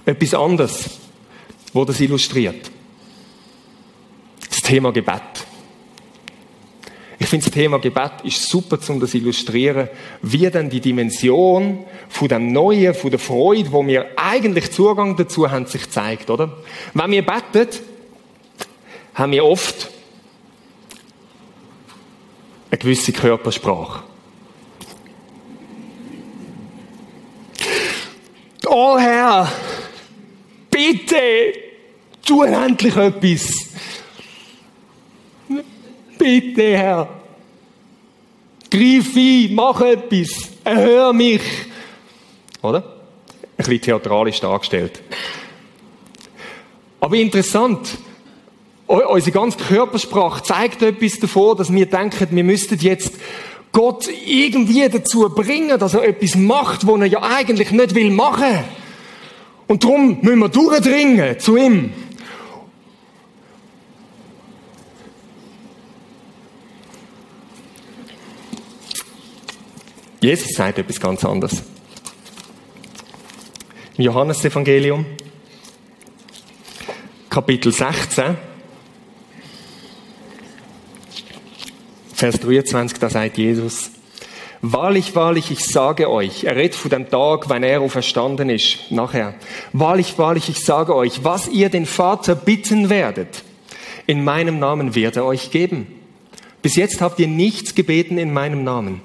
Etwas 0.04 0.34
anderes, 0.34 0.90
wo 1.72 1.84
das 1.84 2.00
illustriert. 2.00 2.70
Das 4.48 4.62
Thema 4.62 4.92
Gebet. 4.92 5.22
Ich 7.18 7.28
finde, 7.28 7.46
das 7.46 7.54
Thema 7.54 7.78
Gebet 7.78 8.12
ist 8.24 8.48
super, 8.48 8.78
um 8.88 8.98
das 8.98 9.12
zu 9.12 9.18
illustrieren, 9.18 9.88
wie 10.22 10.50
dann 10.50 10.68
die 10.68 10.80
Dimension 10.80 11.84
von 12.08 12.28
dem 12.28 12.52
Neuen, 12.52 12.94
von 12.94 13.10
der 13.10 13.20
Freude, 13.20 13.70
wo 13.70 13.86
wir 13.86 14.06
eigentlich 14.16 14.72
Zugang 14.72 15.16
dazu 15.16 15.48
haben, 15.48 15.66
sich 15.66 15.88
zeigt, 15.88 16.30
oder? 16.30 16.58
Wenn 16.94 17.12
wir 17.12 17.24
beten, 17.24 17.68
haben 19.14 19.32
wir 19.32 19.44
oft 19.44 19.88
eine 22.70 22.78
gewisse 22.78 23.12
Körpersprache. 23.12 24.02
Oh 28.74 28.98
Herr, 28.98 29.52
bitte, 30.70 31.52
tu 32.24 32.42
endlich 32.42 32.96
etwas. 32.96 33.68
Bitte, 36.16 36.78
Herr. 36.78 37.08
Greif 38.70 39.14
ein, 39.14 39.54
mach 39.54 39.78
etwas, 39.82 40.48
erhör 40.64 41.12
mich. 41.12 41.42
Oder? 42.62 42.78
Ein 42.78 43.56
bisschen 43.58 43.82
theatralisch 43.82 44.40
dargestellt. 44.40 45.02
Aber 46.98 47.16
interessant, 47.16 47.98
unsere 48.86 49.32
ganze 49.32 49.58
Körpersprache 49.58 50.44
zeigt 50.44 50.80
etwas 50.80 51.18
davon, 51.18 51.58
dass 51.58 51.70
wir 51.70 51.84
denken, 51.84 52.28
wir 52.30 52.44
müssten 52.44 52.78
jetzt 52.78 53.12
Gott 53.72 54.08
irgendwie 54.26 54.86
dazu 54.88 55.30
bringen, 55.30 55.78
dass 55.78 55.94
er 55.94 56.04
etwas 56.04 56.34
macht, 56.36 56.86
was 56.86 57.00
er 57.00 57.06
ja 57.06 57.22
eigentlich 57.22 57.70
nicht 57.70 57.94
will 57.94 58.10
machen. 58.10 58.60
Und 59.66 59.82
darum 59.82 60.18
müssen 60.20 60.38
wir 60.38 60.48
durchdringen 60.50 61.38
zu 61.40 61.56
ihm. 61.56 61.92
Jesus 70.20 70.50
sagt 70.54 70.78
etwas 70.78 71.00
ganz 71.00 71.24
anderes. 71.24 71.62
Im 73.96 74.04
Johannesevangelium, 74.04 75.04
Kapitel 77.28 77.72
16, 77.72 78.36
Vers 82.22 82.38
23, 82.38 83.00
da 83.00 83.10
sagt 83.10 83.36
Jesus, 83.36 83.90
Wahrlich, 84.60 85.16
wahrlich, 85.16 85.50
ich 85.50 85.64
sage 85.64 86.08
euch, 86.08 86.44
er 86.44 86.54
redet 86.54 86.76
von 86.76 86.88
dem 86.88 87.10
Tag, 87.10 87.50
wenn 87.50 87.64
er 87.64 87.80
auferstanden 87.80 88.48
ist, 88.48 88.92
nachher. 88.92 89.34
Wahrlich, 89.72 90.16
wahrlich, 90.18 90.48
ich 90.48 90.64
sage 90.64 90.94
euch, 90.94 91.24
was 91.24 91.48
ihr 91.48 91.68
den 91.68 91.84
Vater 91.84 92.36
bitten 92.36 92.90
werdet, 92.90 93.42
in 94.06 94.22
meinem 94.22 94.60
Namen 94.60 94.94
wird 94.94 95.16
er 95.16 95.24
euch 95.24 95.50
geben. 95.50 95.88
Bis 96.62 96.76
jetzt 96.76 97.00
habt 97.00 97.18
ihr 97.18 97.26
nichts 97.26 97.74
gebeten 97.74 98.18
in 98.18 98.32
meinem 98.32 98.62
Namen. 98.62 99.00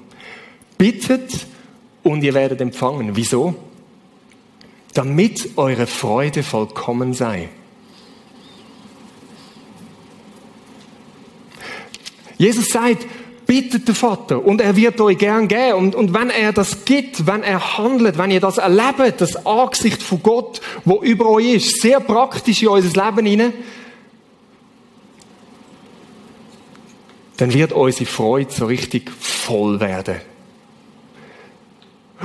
Bittet 0.78 1.48
und 2.04 2.22
ihr 2.22 2.34
werdet 2.34 2.60
empfangen. 2.60 3.16
Wieso? 3.16 3.56
Damit 4.94 5.56
eure 5.56 5.88
Freude 5.88 6.44
vollkommen 6.44 7.14
sei. 7.14 7.48
Jesus 12.38 12.68
sagt, 12.68 13.06
bittet 13.48 13.88
den 13.88 13.94
Vater 13.94 14.44
und 14.44 14.60
er 14.60 14.76
wird 14.76 15.00
euch 15.00 15.18
gern 15.18 15.48
geben. 15.48 15.72
Und, 15.72 15.94
und 15.94 16.14
wenn 16.14 16.30
er 16.30 16.52
das 16.52 16.84
gibt, 16.84 17.26
wenn 17.26 17.42
er 17.42 17.78
handelt, 17.78 18.18
wenn 18.18 18.30
ihr 18.30 18.40
das 18.40 18.58
erlebt, 18.58 19.20
das 19.20 19.46
Angesicht 19.46 20.02
von 20.02 20.22
Gott, 20.22 20.60
wo 20.84 21.02
über 21.02 21.26
euch 21.30 21.54
ist, 21.54 21.80
sehr 21.80 21.98
praktisch 21.98 22.62
in 22.62 22.68
unser 22.68 23.04
Leben 23.04 23.26
hinein, 23.26 23.52
dann 27.38 27.54
wird 27.54 27.72
unsere 27.72 28.04
Freude 28.04 28.52
so 28.52 28.66
richtig 28.66 29.10
voll 29.10 29.80
werden. 29.80 30.20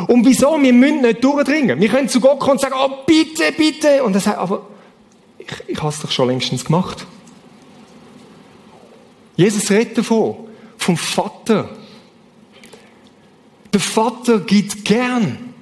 Und 0.08 0.26
wieso? 0.26 0.62
Wir 0.62 0.74
müssen 0.74 1.02
nicht 1.02 1.24
durchdringen. 1.24 1.80
Wir 1.80 1.88
können 1.88 2.10
zu 2.10 2.20
Gott 2.20 2.40
kommen 2.40 2.54
und 2.54 2.62
sagen, 2.62 2.76
oh, 2.78 3.06
bitte, 3.06 3.52
bitte. 3.56 4.04
Und 4.04 4.16
er 4.16 4.22
sagt, 4.22 4.40
aber 4.40 4.68
ich, 5.38 5.48
ich 5.68 5.78
habe 5.78 5.90
es 5.90 6.02
doch 6.02 6.12
schon 6.12 6.28
längstens 6.28 6.66
gemacht. 6.66 7.06
Jesus 9.36 9.70
redet 9.72 9.98
davon, 9.98 10.36
vom 10.78 10.98
Vater. 10.98 11.70
Der 13.74 13.80
Vater 13.80 14.40
gibt 14.40 14.86
gern. 14.86 15.54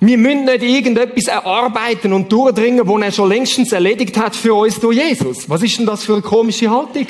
Wir 0.00 0.18
müssen 0.18 0.44
nicht 0.44 0.62
irgendetwas 0.62 1.24
erarbeiten 1.24 2.12
und 2.12 2.30
durchdringen, 2.30 2.86
wo 2.86 2.98
er 2.98 3.12
schon 3.12 3.28
längstens 3.28 3.72
erledigt 3.72 4.16
hat 4.18 4.36
für 4.36 4.54
uns 4.54 4.78
durch 4.78 4.96
Jesus. 4.96 5.48
Was 5.48 5.62
ist 5.62 5.78
denn 5.78 5.86
das 5.86 6.04
für 6.04 6.14
eine 6.14 6.22
komische 6.22 6.70
Haltung? 6.70 7.06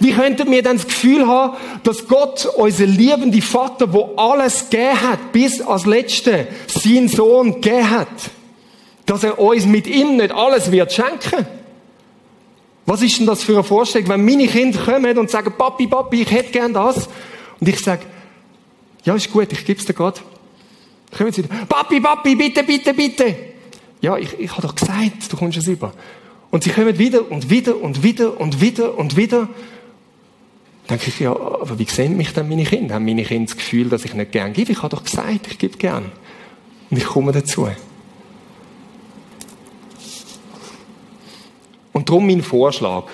Wie 0.00 0.12
könnten 0.12 0.50
wir 0.50 0.62
dann 0.62 0.76
das 0.76 0.86
Gefühl 0.86 1.26
haben, 1.26 1.56
dass 1.84 2.08
Gott, 2.08 2.46
unser 2.56 2.86
liebender 2.86 3.42
Vater, 3.42 3.92
wo 3.92 4.14
alles 4.16 4.70
gegeben 4.70 5.00
hat, 5.02 5.32
bis 5.32 5.60
als 5.60 5.86
Letzte, 5.86 6.48
seinen 6.66 7.08
Sohn 7.08 7.60
gegeben 7.60 7.90
hat, 7.90 8.08
dass 9.06 9.24
er 9.24 9.38
uns 9.38 9.66
mit 9.66 9.86
ihm 9.86 10.16
nicht 10.16 10.32
alles 10.32 10.70
wird 10.70 10.92
schenken? 10.92 11.46
Was 12.86 13.02
ist 13.02 13.18
denn 13.18 13.26
das 13.26 13.44
für 13.44 13.52
eine 13.52 13.64
Vorstellung, 13.64 14.08
wenn 14.08 14.24
meine 14.24 14.46
Kinder 14.46 14.78
kommen 14.84 15.16
und 15.16 15.30
sagen, 15.30 15.52
Papi, 15.56 15.86
Papi, 15.86 16.22
ich 16.22 16.30
hätte 16.30 16.50
gern 16.50 16.72
das. 16.72 17.08
Und 17.60 17.68
ich 17.68 17.78
sage, 17.78 18.02
ja, 19.04 19.14
ist 19.14 19.30
gut, 19.30 19.52
ich 19.52 19.64
gebe 19.64 19.78
es 19.78 19.86
dir 19.86 19.94
gerade. 19.94 20.20
Kommen 21.16 21.32
sie 21.32 21.44
wieder, 21.44 21.54
Papi, 21.66 22.00
Papi, 22.00 22.34
bitte, 22.34 22.64
bitte, 22.64 22.94
bitte. 22.94 23.36
Ja, 24.00 24.16
ich, 24.16 24.38
ich 24.38 24.50
habe 24.50 24.62
doch 24.62 24.74
gesagt, 24.74 25.32
du 25.32 25.36
kommst 25.36 25.58
es 25.58 25.68
über. 25.68 25.92
Und 26.50 26.64
sie 26.64 26.70
kommen 26.70 26.98
wieder 26.98 27.30
und 27.30 27.50
wieder 27.50 27.80
und 27.80 28.02
wieder 28.02 28.40
und 28.40 28.60
wieder 28.60 28.98
und 28.98 29.16
wieder. 29.16 29.48
Dann 30.88 30.98
denke 30.98 31.08
ich, 31.08 31.20
ja, 31.20 31.30
aber 31.30 31.78
wie 31.78 31.84
sehen 31.84 32.16
mich 32.16 32.32
denn 32.32 32.48
meine 32.48 32.64
Kinder? 32.64 32.96
Haben 32.96 33.04
meine 33.04 33.24
Kinder 33.24 33.46
das 33.46 33.56
Gefühl, 33.56 33.88
dass 33.88 34.04
ich 34.04 34.14
nicht 34.14 34.32
gern 34.32 34.52
gebe? 34.52 34.72
Ich 34.72 34.78
habe 34.78 34.88
doch 34.88 35.04
gesagt, 35.04 35.46
ich 35.46 35.58
gebe 35.58 35.78
gern. 35.78 36.10
Und 36.90 36.96
ich 36.96 37.06
komme 37.06 37.32
dazu. 37.32 37.68
Und 41.92 42.08
darum 42.08 42.26
mein 42.26 42.42
Vorschlag. 42.42 43.04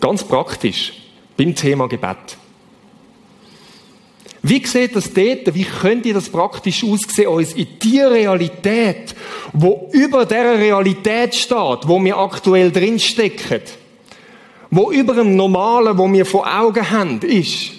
Ganz 0.00 0.24
praktisch 0.24 0.92
beim 1.36 1.54
Thema 1.54 1.88
Gebet. 1.88 2.36
Wie 4.42 4.64
sieht 4.64 4.94
das 4.94 5.12
dort, 5.12 5.54
wie 5.54 5.64
könnte 5.64 6.12
das 6.12 6.28
praktisch 6.28 6.84
aussehen, 6.84 7.28
uns 7.28 7.52
in 7.54 7.66
die 7.82 8.00
Realität, 8.00 9.14
wo 9.52 9.88
über 9.92 10.24
der 10.24 10.58
Realität 10.58 11.34
steht, 11.34 11.86
wo 11.86 12.02
wir 12.02 12.16
aktuell 12.16 12.70
drinstecken, 12.70 13.62
wo 14.70 14.92
über 14.92 15.14
dem 15.14 15.34
Normalen, 15.34 15.98
wo 15.98 16.10
wir 16.12 16.24
vor 16.24 16.46
Augen 16.46 16.88
haben, 16.88 17.20
ist, 17.20 17.72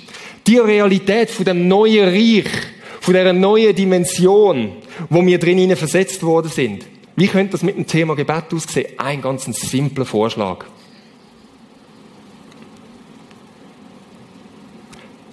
die 0.45 0.57
Realität 0.57 1.29
von 1.29 1.45
dem 1.45 1.67
neuen 1.67 2.09
Reich, 2.09 2.51
von 2.99 3.13
der 3.13 3.31
neuen 3.31 3.73
Dimension, 3.73 4.73
wo 5.09 5.25
wir 5.25 5.39
drin 5.39 5.75
versetzt 5.75 6.21
worden 6.23 6.51
sind. 6.51 6.85
Wie 7.19 7.27
könnte 7.27 7.51
das 7.51 7.63
mit 7.63 7.75
dem 7.75 7.85
Thema 7.85 8.15
Gebet 8.15 8.45
aussehen? 8.53 8.97
Ein 8.97 9.21
ganz 9.21 9.43
simpler 9.43 10.05
Vorschlag. 10.05 10.63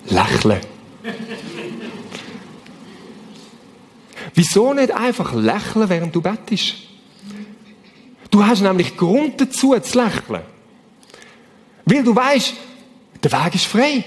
Lächeln. 0.06 0.62
Wieso 4.34 4.74
nicht 4.74 4.90
einfach 4.90 5.32
lächeln, 5.32 5.88
während 5.88 6.12
du 6.12 6.20
bettest? 6.20 6.74
Du 8.32 8.44
hast 8.44 8.62
nämlich 8.62 8.96
Grund 8.96 9.40
dazu 9.40 9.78
zu 9.78 9.98
lächeln. 9.98 10.42
Weil 11.84 12.02
du 12.02 12.16
weißt, 12.16 12.52
der 13.22 13.30
Weg 13.30 13.54
ist 13.54 13.66
frei. 13.66 14.04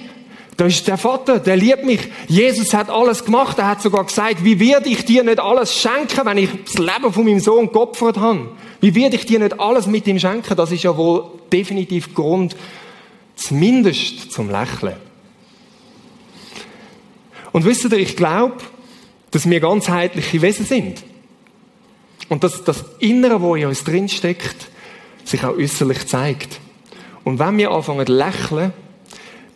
Da 0.59 0.65
ist 0.65 0.85
der 0.89 0.97
Vater, 0.97 1.39
der 1.39 1.55
liebt 1.55 1.85
mich. 1.85 2.01
Jesus 2.27 2.73
hat 2.73 2.89
alles 2.89 3.23
gemacht. 3.23 3.57
Er 3.59 3.67
hat 3.67 3.81
sogar 3.81 4.03
gesagt, 4.03 4.43
wie 4.43 4.59
werde 4.59 4.89
ich 4.89 5.05
dir 5.05 5.23
nicht 5.23 5.39
alles 5.39 5.73
schenken, 5.73 6.25
wenn 6.25 6.37
ich 6.37 6.49
das 6.65 6.77
Leben 6.77 7.13
von 7.13 7.23
meinem 7.23 7.39
Sohn 7.39 7.71
geopfert 7.71 8.17
habe? 8.17 8.51
Wie 8.81 8.93
werde 8.93 9.15
ich 9.15 9.25
dir 9.25 9.39
nicht 9.39 9.57
alles 9.57 9.87
mit 9.87 10.05
ihm 10.05 10.19
schenken? 10.19 10.57
Das 10.57 10.73
ist 10.73 10.83
ja 10.83 10.97
wohl 10.97 11.23
definitiv 11.49 12.13
Grund, 12.13 12.57
zumindest 13.37 14.33
zum 14.33 14.49
Lächeln. 14.49 14.97
Und 17.53 17.63
wisst 17.63 17.85
ihr, 17.85 17.93
ich 17.93 18.17
glaube, 18.17 18.57
dass 19.31 19.49
wir 19.49 19.61
ganzheitliche 19.61 20.41
Wesen 20.41 20.65
sind. 20.65 21.05
Und 22.27 22.43
dass 22.43 22.65
das 22.65 22.83
Innere, 22.99 23.41
wo 23.41 23.55
in 23.55 23.67
uns 23.67 23.85
drinsteckt, 23.85 24.67
sich 25.23 25.41
auch 25.41 25.55
äußerlich 25.55 26.05
zeigt. 26.05 26.59
Und 27.23 27.39
wenn 27.39 27.57
wir 27.57 27.71
anfangen 27.71 28.05
zu 28.05 28.11
lächeln, 28.11 28.73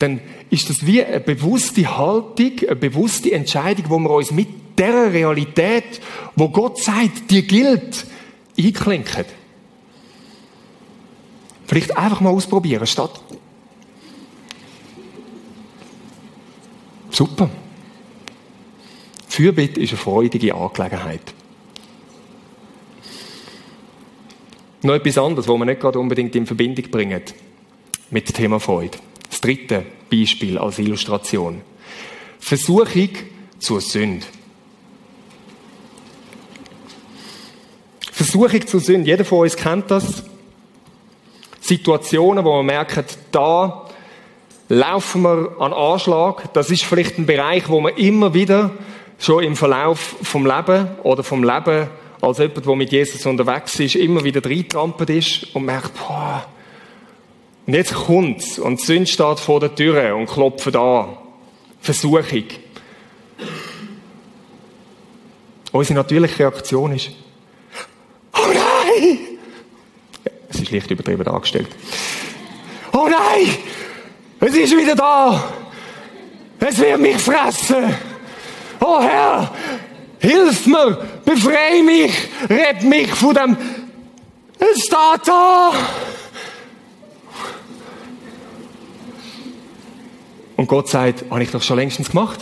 dann 0.04 0.20
ist 0.50 0.70
das 0.70 0.86
wie 0.86 1.02
eine 1.02 1.22
bewusste 1.22 1.98
Haltung, 1.98 2.52
eine 2.68 2.76
bewusste 2.76 3.32
Entscheidung, 3.32 3.86
wo 3.88 4.00
wir 4.00 4.10
uns 4.10 4.32
mit 4.32 4.78
der 4.78 5.14
Realität, 5.14 6.02
wo 6.36 6.50
Gott 6.50 6.78
sagt, 6.78 7.32
die 7.32 7.48
gilt, 7.48 8.06
einklinken. 8.60 9.24
Vielleicht 11.68 11.96
einfach 11.96 12.20
mal 12.20 12.32
ausprobieren, 12.32 12.86
statt. 12.86 13.22
Super. 17.10 17.50
Fürbitte 19.30 19.80
ist 19.80 19.92
eine 19.92 20.00
freudige 20.00 20.54
Angelegenheit. 20.54 21.34
Noch 24.82 24.96
etwas 24.96 25.18
anderes, 25.18 25.48
was 25.48 25.58
wir 25.58 25.66
nicht 25.66 25.80
gerade 25.80 25.98
unbedingt 25.98 26.36
in 26.36 26.46
Verbindung 26.46 26.92
bringen 26.92 27.22
mit 28.12 28.28
dem 28.28 28.36
Thema 28.36 28.60
Freude. 28.60 28.98
Das 29.34 29.42
dritte 29.42 29.84
Beispiel 30.12 30.60
als 30.60 30.78
Illustration. 30.78 31.64
Versuchung 32.38 33.10
zur 33.58 33.82
Sünde. 33.82 34.28
Versuchung 38.12 38.68
zur 38.68 38.80
Sünde. 38.80 39.10
Jeder 39.10 39.26
von 39.26 39.40
uns 39.40 39.56
kennt 39.56 39.90
das. 39.90 40.24
Situationen, 41.62 42.46
wo 42.46 42.58
man 42.58 42.68
merkt, 42.68 43.18
da 43.32 43.90
laufen 44.70 45.24
wir 45.24 45.56
an 45.60 45.74
Anschlag. 45.74 46.54
Das 46.54 46.70
ist 46.70 46.84
vielleicht 46.84 47.18
ein 47.18 47.26
Bereich, 47.26 47.68
wo 47.70 47.82
man 47.82 47.96
immer 47.96 48.36
wieder 48.36 48.70
schon 49.18 49.44
im 49.44 49.56
Verlauf 49.56 50.16
vom 50.22 50.46
Leben 50.46 50.90
oder 51.02 51.24
vom 51.24 51.44
Leben 51.44 51.90
als 52.22 52.38
jemand, 52.38 52.68
der 52.68 52.76
mit 52.76 52.92
Jesus 52.92 53.26
unterwegs 53.26 53.80
ist, 53.80 53.96
immer 53.96 54.24
wieder 54.24 54.48
reintrampelt 54.48 55.10
ist 55.10 55.56
und 55.56 55.66
merkt, 55.66 55.94
boah, 55.98 56.46
und 57.66 57.74
jetzt 57.74 57.94
kommt's 57.94 58.60
und 58.60 58.82
die 58.82 58.86
Sünde 58.86 59.08
steht 59.08 59.40
vor 59.40 59.60
der 59.60 59.74
Tür 59.74 60.16
und 60.16 60.28
klopft 60.28 60.76
an. 60.76 61.18
Versuchung. 61.80 62.46
Unsere 65.72 65.96
natürliche 65.96 66.40
Reaktion 66.40 66.96
ist, 66.96 67.10
oh 68.34 68.48
nein! 68.48 69.20
Es 70.50 70.60
ist 70.60 70.72
leicht 70.72 70.92
übertrieben 70.92 71.24
dargestellt. 71.24 71.70
Oh 72.92 73.08
nein! 73.10 73.58
Es 74.40 74.56
ist 74.56 74.78
wieder 74.78 74.96
da! 74.96 75.52
Es 76.60 76.78
wird 76.78 77.00
mich 77.00 77.18
fressen! 77.18 77.96
Oh 78.80 79.02
Herr! 79.02 79.52
Hilf 80.20 80.68
mir! 80.68 81.06
Befreie 81.26 81.82
mich! 81.84 82.14
Rett 82.50 82.84
mich 82.84 83.10
von 83.10 83.34
dem... 83.34 83.58
Es 84.60 84.84
steht 84.84 85.28
da! 85.28 85.74
Und 90.64 90.68
Gott 90.68 90.88
sagt, 90.88 91.26
habe 91.30 91.44
ich 91.44 91.52
doch 91.52 91.62
schon 91.62 91.76
längstens 91.76 92.12
gemacht. 92.12 92.40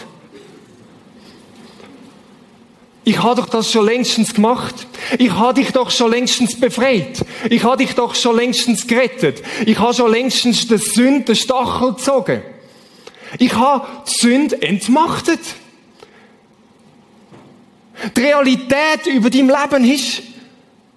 Ich 3.03 3.17
habe 3.23 3.41
doch 3.41 3.49
das 3.49 3.71
schon 3.71 3.83
längstens 3.83 4.35
gemacht. 4.35 4.75
Ich 5.17 5.31
habe 5.31 5.55
dich 5.55 5.71
doch 5.71 5.89
schon 5.89 6.11
längstens 6.11 6.59
befreit. 6.59 7.25
Ich 7.49 7.63
habe 7.63 7.77
dich 7.77 7.95
doch 7.95 8.13
schon 8.13 8.35
längstens 8.35 8.85
gerettet. 8.85 9.41
Ich 9.65 9.79
habe 9.79 9.95
schon 9.95 10.11
längstens 10.11 10.67
den 10.67 10.77
Sünd, 10.77 11.29
den 11.29 11.35
Stachel 11.35 11.93
gezogen. 11.93 12.43
Ich 13.39 13.55
habe 13.55 13.87
die 14.05 14.21
Sünde 14.21 14.61
entmachtet. 14.61 15.39
Die 18.15 18.21
Realität 18.21 19.07
über 19.07 19.31
dein 19.31 19.47
Leben 19.47 19.91
ist, 19.91 20.21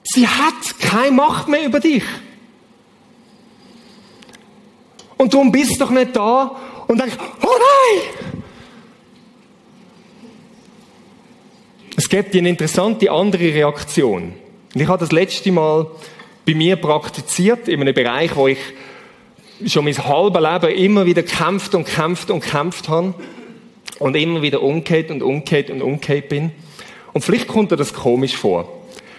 sie 0.03 0.29
hat 0.29 0.79
keine 0.79 1.13
Macht 1.13 1.49
mehr 1.49 1.65
über 1.65 1.81
dich. 1.81 2.05
Und 5.17 5.33
darum 5.33 5.51
bist 5.51 5.77
du 5.77 5.79
doch 5.79 5.91
nicht 5.91 6.15
da 6.15 6.55
und 6.87 7.01
denkst, 7.01 7.16
oh 7.42 7.47
nein! 7.47 8.03
Es 11.97 12.09
gibt 12.09 12.35
eine 12.35 12.49
interessante 12.49 13.11
andere 13.11 13.55
Reaktion. 13.55 14.35
Ich 14.75 14.88
habe 14.88 14.99
das 14.99 15.12
letzte 15.12 15.53
Mal 15.53 15.87
bei 16.44 16.55
mir 16.55 16.77
praktiziert, 16.77 17.68
in 17.68 17.81
einem 17.81 17.94
Bereich, 17.94 18.35
wo 18.35 18.49
ich 18.49 18.59
schon 19.66 19.85
mein 19.85 19.97
halbes 19.97 20.42
Leben 20.42 20.77
immer 20.77 21.07
wieder 21.07 21.23
kämpft 21.23 21.75
und 21.75 21.87
kämpft 21.87 22.31
und 22.31 22.40
kämpft 22.40 22.88
habe 22.88 23.14
und 23.99 24.16
immer 24.16 24.42
wieder 24.42 24.62
umgekehrt 24.62 25.11
und 25.11 25.23
umgekehrt 25.23 25.70
und 25.70 25.83
umgekehrt 25.83 26.29
bin. 26.29 26.51
Und 27.12 27.23
vielleicht 27.23 27.47
kommt 27.47 27.70
dir 27.70 27.77
das 27.77 27.94
komisch 27.94 28.37
vor. 28.37 28.68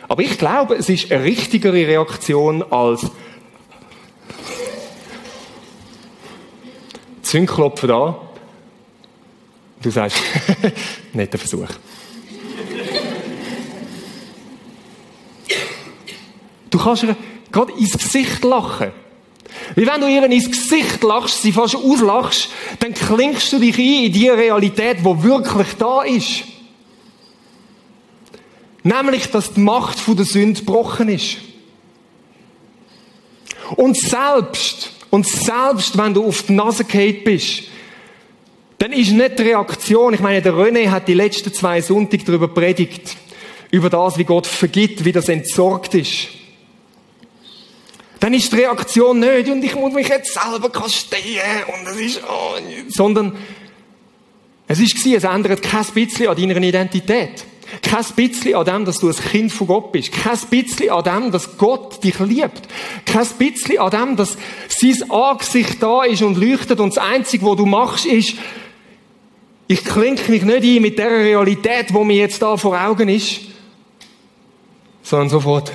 Aber 0.07 0.21
ich 0.21 0.37
glaube, 0.37 0.75
es 0.75 0.89
ist 0.89 1.11
eine 1.11 1.23
richtigere 1.23 1.87
Reaktion 1.87 2.61
als 2.61 3.09
Zündklopfen 7.25 7.89
da. 7.89 8.21
Du 9.81 9.89
sagst, 9.89 10.17
netter 11.13 11.37
Versuch. 11.37 11.67
Du 16.69 16.77
kannst 16.79 17.03
ihr 17.03 17.15
gerade 17.51 17.71
ins 17.73 17.97
Gesicht 17.97 18.43
lachen. 18.43 18.91
Wie 19.75 19.87
wenn 19.87 20.01
du 20.01 20.07
ihr 20.07 20.23
ins 20.23 20.51
Gesicht 20.51 21.01
lachst, 21.03 21.41
sie 21.41 21.51
fast 21.51 21.75
auslachst, 21.75 22.49
dann 22.79 22.93
klingst 22.93 23.51
du 23.53 23.59
dich 23.59 23.77
ein 23.77 24.05
in 24.05 24.13
die 24.13 24.29
Realität, 24.29 25.03
wo 25.03 25.21
wirklich 25.23 25.73
da 25.79 26.03
ist. 26.03 26.43
Nämlich, 28.83 29.31
dass 29.31 29.53
die 29.53 29.61
Macht 29.61 29.97
der 30.07 30.25
Sünde 30.25 30.59
gebrochen 30.59 31.09
ist. 31.09 31.37
Und 33.77 33.97
selbst 33.97 34.94
und 35.15 35.25
selbst 35.25 35.97
wenn 35.97 36.13
du 36.13 36.25
auf 36.25 36.43
die 36.43 36.51
Nase 36.51 36.83
gefallen 36.83 37.23
bist, 37.23 37.63
dann 38.77 38.91
ist 38.91 39.11
nicht 39.11 39.39
die 39.39 39.43
Reaktion, 39.43 40.13
ich 40.13 40.19
meine, 40.19 40.41
der 40.41 40.51
René 40.51 40.89
hat 40.89 41.07
die 41.07 41.13
letzten 41.13 41.53
zwei 41.53 41.79
Sonntage 41.79 42.25
darüber 42.25 42.49
predigt, 42.49 43.15
über 43.71 43.89
das, 43.89 44.17
wie 44.17 44.25
Gott 44.25 44.45
vergibt, 44.45 45.05
wie 45.05 45.13
das 45.13 45.29
entsorgt 45.29 45.95
ist. 45.95 46.27
Dann 48.19 48.33
ist 48.33 48.51
die 48.51 48.57
Reaktion 48.57 49.21
nicht, 49.21 49.47
und 49.47 49.63
ich 49.63 49.73
muss 49.73 49.93
mich 49.93 50.09
jetzt 50.09 50.33
selber 50.33 50.69
kasteien, 50.69 51.63
und 51.79 51.87
es 51.87 51.97
ist, 51.97 52.21
oh, 52.27 52.59
sondern, 52.89 53.37
es 54.67 54.81
ist 54.81 55.05
es 55.05 55.23
ändert 55.23 55.61
kein 55.61 55.85
bisschen 55.93 56.27
an 56.27 56.35
deiner 56.35 56.61
Identität. 56.61 57.45
Kein 57.81 58.05
bisschen 58.15 58.55
an 58.55 58.65
dem, 58.65 58.85
dass 58.85 58.99
du 58.99 59.09
ein 59.09 59.15
Kind 59.15 59.51
von 59.51 59.67
Gott 59.67 59.91
bist. 59.91 60.11
Kein 60.11 60.37
bisschen 60.49 60.91
an 60.91 61.03
dem, 61.03 61.31
dass 61.31 61.57
Gott 61.57 62.03
dich 62.03 62.19
liebt. 62.19 62.67
Kein 63.05 63.27
bisschen 63.37 63.79
an 63.79 63.91
dem, 63.91 64.15
dass 64.15 64.37
sein 64.69 65.11
Angesicht 65.11 65.81
da 65.81 66.03
ist 66.03 66.21
und 66.21 66.37
leuchtet 66.37 66.79
und 66.79 66.95
das 66.95 67.03
Einzige, 67.03 67.45
was 67.45 67.57
du 67.57 67.65
machst, 67.65 68.05
ist, 68.05 68.35
ich 69.67 69.83
klinke 69.83 70.31
mich 70.31 70.43
nicht 70.43 70.63
ein 70.63 70.81
mit 70.81 70.99
der 70.99 71.09
Realität, 71.09 71.93
wo 71.93 72.03
mir 72.03 72.17
jetzt 72.17 72.41
da 72.41 72.55
vor 72.55 72.79
Augen 72.79 73.09
ist, 73.09 73.41
sondern 75.01 75.29
sofort, 75.29 75.71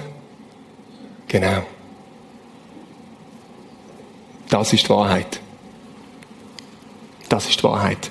genau. 1.27 1.65
Das 4.49 4.73
ist 4.73 4.85
die 4.85 4.91
Wahrheit. 4.91 5.41
Das 7.29 7.49
ist 7.49 7.61
die 7.61 7.65
Wahrheit. 7.65 8.11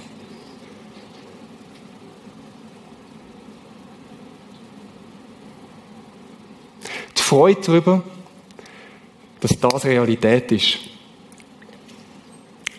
Freude 7.29 7.61
darüber, 7.63 8.03
dass 9.39 9.59
das 9.59 9.85
Realität 9.85 10.51
ist, 10.51 10.79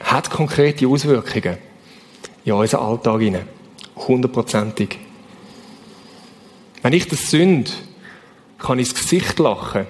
hat 0.00 0.28
konkrete 0.28 0.88
Auswirkungen 0.88 1.58
in 2.44 2.54
unseren 2.54 2.80
Alltag 2.80 3.20
hinein. 3.20 3.48
Hundertprozentig. 3.94 4.98
Wenn 6.82 6.92
ich 6.92 7.06
das 7.06 7.30
Sünd 7.30 7.72
kann 8.58 8.80
ins 8.80 8.92
Gesicht 8.92 9.38
lachen, 9.38 9.86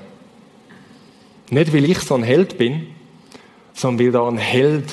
nicht 1.49 1.73
weil 1.73 1.89
ich 1.89 2.01
so 2.01 2.15
ein 2.17 2.23
Held 2.23 2.59
bin, 2.59 2.89
sondern 3.73 4.05
weil 4.05 4.13
da 4.13 4.29
ein 4.29 4.37
Held 4.37 4.93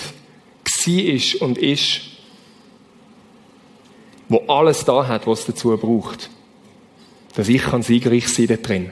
ist 0.85 1.41
und 1.41 1.57
ist, 1.57 1.99
wo 4.29 4.45
alles 4.47 4.85
da 4.85 5.05
hat, 5.05 5.27
was 5.27 5.41
es 5.41 5.47
dazu 5.47 5.75
braucht, 5.75 6.29
dass 7.35 7.49
ich 7.49 7.63
kann 7.63 7.83
siegreich 7.83 8.29
sein 8.29 8.57
drin 8.63 8.91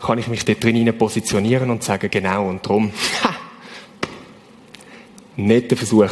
kann 0.00 0.18
ich 0.18 0.28
mich 0.28 0.44
dort 0.44 0.62
drin 0.62 0.96
positionieren 0.96 1.70
und 1.70 1.82
sagen, 1.82 2.10
genau 2.10 2.48
und 2.48 2.66
drum. 2.66 2.92
Ha! 3.22 3.34
Netter 5.36 5.76
Versuch. 5.76 6.10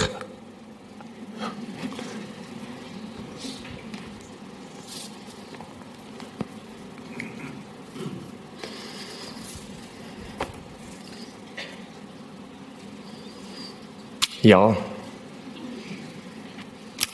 Ja. 14.42 14.76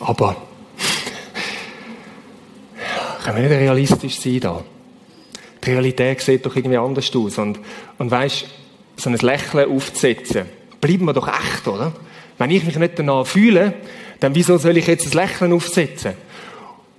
Aber 0.00 0.34
können 3.22 3.36
wir 3.36 3.42
nicht 3.42 3.52
realistisch 3.52 4.18
sein 4.18 4.40
da? 4.40 4.64
Die 5.64 5.70
Realität 5.70 6.20
sieht 6.20 6.46
doch 6.46 6.56
irgendwie 6.56 6.76
anders 6.76 7.14
aus. 7.14 7.38
Und, 7.38 7.58
und 7.98 8.10
weißt, 8.10 8.46
so 8.96 9.10
ein 9.10 9.16
Lächeln 9.16 9.70
aufzusetzen, 9.70 10.46
bleiben 10.80 11.04
wir 11.04 11.12
doch 11.12 11.28
echt, 11.28 11.66
oder? 11.68 11.92
Wenn 12.38 12.50
ich 12.50 12.64
mich 12.64 12.76
nicht 12.76 12.98
danach 12.98 13.26
fühle, 13.26 13.74
dann 14.20 14.34
wieso 14.34 14.56
soll 14.58 14.76
ich 14.76 14.86
jetzt 14.86 15.06
ein 15.06 15.12
Lächeln 15.12 15.52
aufsetzen? 15.52 16.14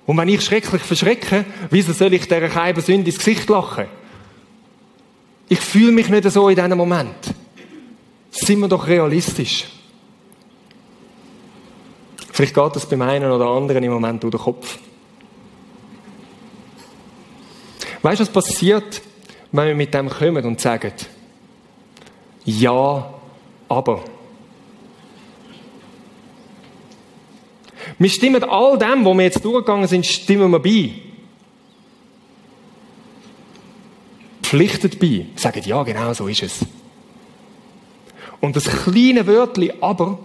Und 0.06 0.18
wenn 0.18 0.30
ich 0.30 0.42
schrecklich 0.42 0.82
verschrecke, 0.82 1.46
wieso 1.70 1.94
soll 1.94 2.14
ich 2.14 2.24
dieser 2.24 2.50
Keiben 2.50 2.82
Sünde 2.82 3.10
ins 3.10 3.18
Gesicht 3.18 3.50
lachen? 3.50 3.86
Ich 5.48 5.60
fühle 5.60 5.92
mich 5.92 6.10
nicht 6.10 6.30
so 6.30 6.50
in 6.50 6.56
diesem 6.56 6.78
Moment. 6.78 7.34
Sind 8.32 8.60
wir 8.60 8.68
doch 8.68 8.88
realistisch. 8.88 9.68
Vielleicht 12.32 12.56
geht 12.56 12.76
das 12.76 12.86
beim 12.88 13.02
einen 13.02 13.30
oder 13.30 13.48
anderen 13.48 13.84
im 13.84 13.92
Moment 13.92 14.24
durch 14.24 14.32
den 14.32 14.40
Kopf. 14.40 14.78
Weißt 18.02 18.20
du, 18.20 18.24
was 18.24 18.32
passiert, 18.32 19.02
wenn 19.52 19.68
wir 19.68 19.76
mit 19.76 19.94
dem 19.94 20.10
kommen 20.10 20.44
und 20.46 20.60
sagen, 20.60 20.94
ja, 22.46 23.14
aber. 23.70 24.04
Wir 28.00 28.10
stimmen 28.10 28.44
all 28.44 28.78
dem, 28.78 29.06
wo 29.06 29.14
wir 29.14 29.24
jetzt 29.24 29.44
durchgegangen 29.46 29.88
sind, 29.88 30.06
stimmen 30.06 30.52
wir 30.52 30.60
bei. 30.60 30.92
Pflichtet 34.42 35.00
bei. 35.00 35.28
Sagen, 35.36 35.62
ja, 35.66 35.84
genau 35.84 36.14
so 36.14 36.28
ist 36.28 36.44
es. 36.44 36.66
Und 38.40 38.56
das 38.56 38.66
kleine 38.66 39.28
Wörtchen 39.28 39.72
aber 39.82 40.18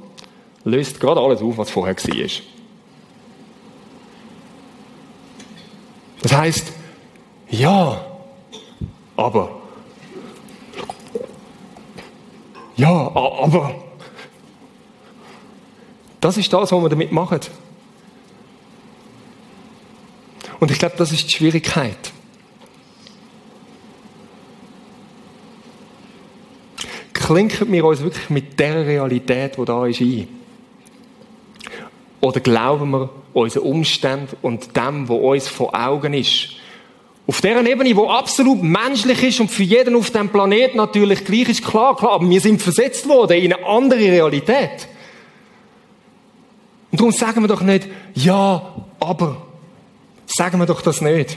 löst 0.64 0.99
gerade 0.99 1.20
alles 1.20 1.43
auf, 1.43 1.59
was 1.59 1.70
vorher 1.70 1.95
war. 1.95 2.29
Das 6.22 6.33
heißt, 6.33 6.72
ja, 7.49 8.05
aber. 9.16 9.51
Ja, 12.76 12.90
aber. 12.90 13.74
Das 16.20 16.36
ist 16.36 16.53
das, 16.53 16.72
was 16.72 16.82
wir 16.82 16.88
damit 16.88 17.12
machen. 17.12 17.40
Und 20.59 20.70
ich 20.70 20.78
glaube, 20.78 20.97
das 20.97 21.12
ist 21.12 21.28
die 21.28 21.34
Schwierigkeit. 21.34 22.12
Klinken 27.12 27.70
wir 27.72 27.84
uns 27.84 28.01
wirklich 28.01 28.30
mit 28.30 28.59
der 28.59 28.86
Realität, 28.86 29.57
die 29.59 29.64
da 29.64 29.86
ist, 29.86 30.01
ein? 30.01 30.28
Oder 32.20 32.40
glauben 32.40 32.90
wir 32.90 33.11
unseren 33.34 33.62
Umständen 33.62 34.36
und 34.42 34.76
dem, 34.76 35.09
was 35.09 35.18
uns 35.18 35.49
vor 35.49 35.74
Augen 35.74 36.14
ist? 36.14 36.57
Auf 37.29 37.41
deren 37.41 37.66
Ebene, 37.66 37.97
wo 37.97 38.09
absolut 38.09 38.62
menschlich 38.62 39.22
ist 39.22 39.41
und 39.41 39.51
für 39.51 39.64
jeden 39.64 39.97
auf 39.97 40.11
dem 40.11 40.29
Planeten 40.29 40.77
natürlich 40.77 41.24
gleich 41.24 41.49
ist, 41.49 41.64
klar, 41.64 41.97
klar, 41.97 42.12
aber 42.12 42.31
wir 42.31 42.41
sind 42.41 42.62
versetzt 42.62 43.09
worden 43.09 43.39
in 43.39 43.53
eine 43.53 43.66
andere 43.66 43.99
Realität. 43.99 44.87
Und 46.93 47.01
darum 47.01 47.12
sagen 47.12 47.43
wir 47.43 47.49
doch 47.49 47.62
nicht, 47.62 47.89
ja, 48.14 48.74
aber. 49.01 49.43
Sagen 50.27 50.59
wir 50.59 50.66
doch 50.66 50.83
das 50.83 51.01
nicht. 51.01 51.37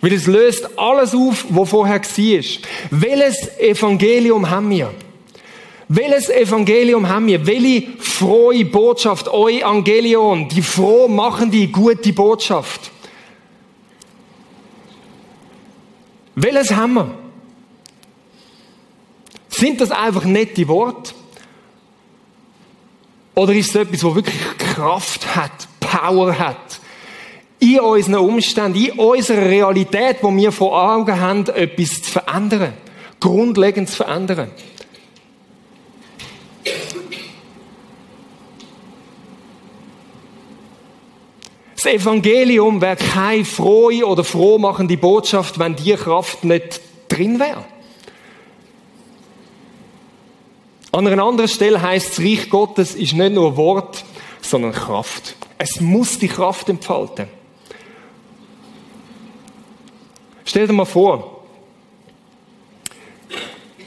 Weil 0.00 0.12
es 0.12 0.26
löst 0.26 0.78
alles 0.78 1.14
auf, 1.14 1.46
was 1.48 1.68
vorher 1.68 2.00
war. 2.00 2.44
Welches 2.90 3.58
Evangelium 3.58 4.48
haben 4.48 4.70
wir? 4.70 4.92
Welches 5.88 6.30
Evangelium 6.30 7.08
haben 7.08 7.26
wir? 7.26 7.46
Welche 7.46 7.88
frohe 7.98 8.64
Botschaft, 8.64 9.26
froh 9.26 11.08
machen, 11.08 11.50
die 11.50 11.70
gute 11.70 12.12
Botschaft? 12.12 12.92
Welches 16.36 16.70
haben 16.70 16.94
wir? 16.94 17.10
Sind 19.48 19.80
das 19.80 19.90
einfach 19.90 20.24
nette 20.24 20.68
Worte? 20.68 21.14
Oder 23.34 23.54
ist 23.54 23.70
es 23.70 23.74
etwas, 23.74 24.00
das 24.00 24.14
wirklich 24.14 24.58
Kraft 24.58 25.34
hat, 25.34 25.66
Power 25.80 26.38
hat? 26.38 26.80
In 27.58 27.80
unseren 27.80 28.16
Umständen, 28.16 28.78
in 28.78 28.98
unserer 28.98 29.46
Realität, 29.46 30.18
wo 30.20 30.34
wir 30.36 30.52
vor 30.52 30.78
Augen 30.92 31.18
haben, 31.18 31.46
etwas 31.48 32.02
zu 32.02 32.10
verändern. 32.10 32.74
Grundlegend 33.18 33.88
zu 33.88 33.96
verändern. 33.96 34.50
Das 41.86 41.94
Evangelium 41.94 42.80
wäre 42.80 42.96
keine 42.96 43.44
frohe 43.44 44.04
oder 44.04 44.24
frohmachende 44.24 44.96
Botschaft, 44.96 45.56
wenn 45.60 45.76
die 45.76 45.94
Kraft 45.94 46.42
nicht 46.42 46.80
drin 47.08 47.38
wäre. 47.38 47.64
An 50.90 51.06
einer 51.06 51.22
anderen 51.22 51.46
Stelle 51.48 51.80
heißt 51.80 52.18
das 52.18 52.24
Reich 52.24 52.50
Gottes 52.50 52.96
ist 52.96 53.12
nicht 53.12 53.34
nur 53.34 53.56
Wort, 53.56 54.04
sondern 54.40 54.72
Kraft. 54.72 55.36
Es 55.58 55.80
muss 55.80 56.18
die 56.18 56.26
Kraft 56.26 56.68
entfalten. 56.68 57.28
Stell 60.44 60.66
dir 60.66 60.72
mal 60.72 60.86
vor, 60.86 61.44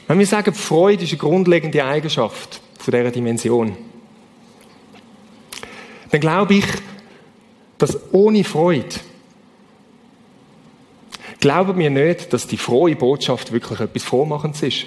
wenn 0.08 0.18
wir 0.18 0.26
sagen, 0.26 0.54
Freude 0.54 1.04
ist 1.04 1.10
eine 1.10 1.18
grundlegende 1.18 1.84
Eigenschaft 1.84 2.62
von 2.78 2.92
dieser 2.92 3.10
Dimension, 3.10 3.76
dann 6.10 6.20
glaube 6.20 6.54
ich, 6.54 6.64
dass 7.80 8.12
ohne 8.12 8.44
Freude, 8.44 9.00
glauben 11.40 11.78
wir 11.78 11.88
nicht, 11.88 12.32
dass 12.32 12.46
die 12.46 12.58
frohe 12.58 12.94
Botschaft 12.94 13.52
wirklich 13.52 13.80
etwas 13.80 14.02
Vormachendes 14.02 14.62
ist. 14.62 14.84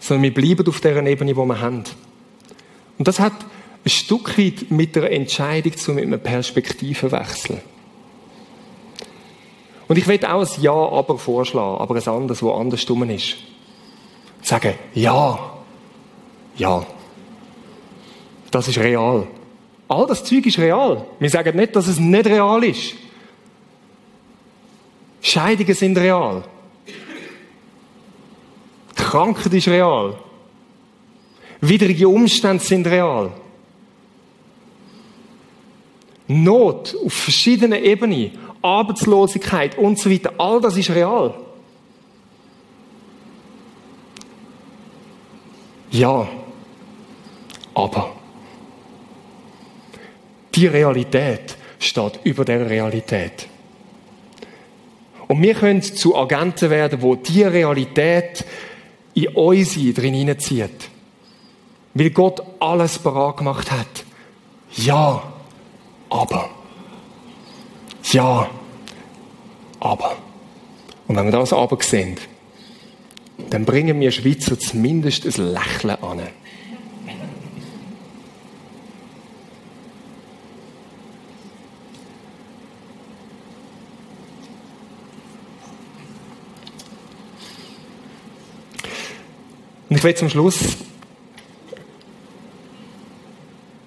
Sondern 0.00 0.22
wir 0.22 0.34
bleiben 0.34 0.66
auf 0.66 0.80
der 0.80 1.04
Ebene, 1.06 1.36
wo 1.36 1.44
wir 1.44 1.60
haben. 1.60 1.84
Und 2.98 3.06
das 3.06 3.20
hat 3.20 3.34
ein 3.84 3.90
Stück 3.90 4.38
weit 4.38 4.70
mit 4.70 4.96
der 4.96 5.12
Entscheidung 5.12 5.76
zu 5.76 5.92
mit 5.92 6.04
einem 6.04 6.20
Perspektivenwechsel. 6.20 7.60
Und 9.88 9.98
ich 9.98 10.06
will 10.06 10.24
auch 10.24 10.40
ein 10.40 10.62
Ja, 10.62 10.72
aber 10.72 11.18
vorschlagen, 11.18 11.82
aber 11.82 11.96
ein 11.96 12.08
anderes, 12.08 12.42
wo 12.42 12.52
anders 12.52 12.86
dumm 12.86 13.08
ist. 13.10 13.36
Sagen, 14.40 14.74
ja, 14.94 15.38
ja. 16.56 16.86
Das 18.50 18.68
ist 18.68 18.78
real. 18.78 19.26
All 19.92 20.06
das 20.06 20.24
Zeug 20.24 20.46
ist 20.46 20.58
real. 20.58 21.04
Wir 21.18 21.28
sagen 21.28 21.54
nicht, 21.54 21.76
dass 21.76 21.86
es 21.86 22.00
nicht 22.00 22.24
real 22.24 22.64
ist. 22.64 22.94
Scheidungen 25.20 25.74
sind 25.74 25.98
real. 25.98 26.44
Krankheit 28.94 29.52
ist 29.52 29.68
real. 29.68 30.18
Widrige 31.60 32.08
Umstände 32.08 32.64
sind 32.64 32.86
real. 32.86 33.32
Not 36.26 36.96
auf 37.04 37.12
verschiedenen 37.12 37.84
Ebenen, 37.84 38.30
Arbeitslosigkeit 38.62 39.76
und 39.76 39.98
so 39.98 40.10
weiter, 40.10 40.32
all 40.38 40.58
das 40.62 40.78
ist 40.78 40.88
real. 40.88 41.34
Ja, 45.90 46.26
aber 47.74 48.21
die 50.54 50.66
Realität 50.66 51.56
steht 51.78 52.20
über 52.24 52.44
der 52.44 52.68
Realität. 52.68 53.48
Und 55.28 55.40
wir 55.40 55.54
können 55.54 55.82
zu 55.82 56.16
Agenten 56.16 56.70
werden, 56.70 57.00
wo 57.00 57.14
die 57.16 57.42
Realität 57.42 58.44
in 59.14 59.28
unsere 59.28 59.92
drin 59.92 60.14
hineinzieht. 60.14 60.90
Weil 61.94 62.10
Gott 62.10 62.42
alles 62.60 62.98
parat 62.98 63.38
gemacht 63.38 63.70
hat. 63.70 64.04
Ja, 64.76 65.22
aber. 66.08 66.50
Ja, 68.10 68.48
aber. 69.80 70.16
Und 71.08 71.16
wenn 71.16 71.24
wir 71.26 71.32
das 71.32 71.52
aber 71.52 71.78
sehen, 71.80 72.16
dann 73.50 73.64
bringen 73.64 74.00
wir 74.00 74.10
Schweizer 74.10 74.58
zumindest 74.58 75.24
ein 75.26 75.52
Lächeln 75.52 76.02
an. 76.02 76.20
Ich 90.02 90.04
will 90.04 90.14
zum 90.16 90.30
Schluss 90.30 90.58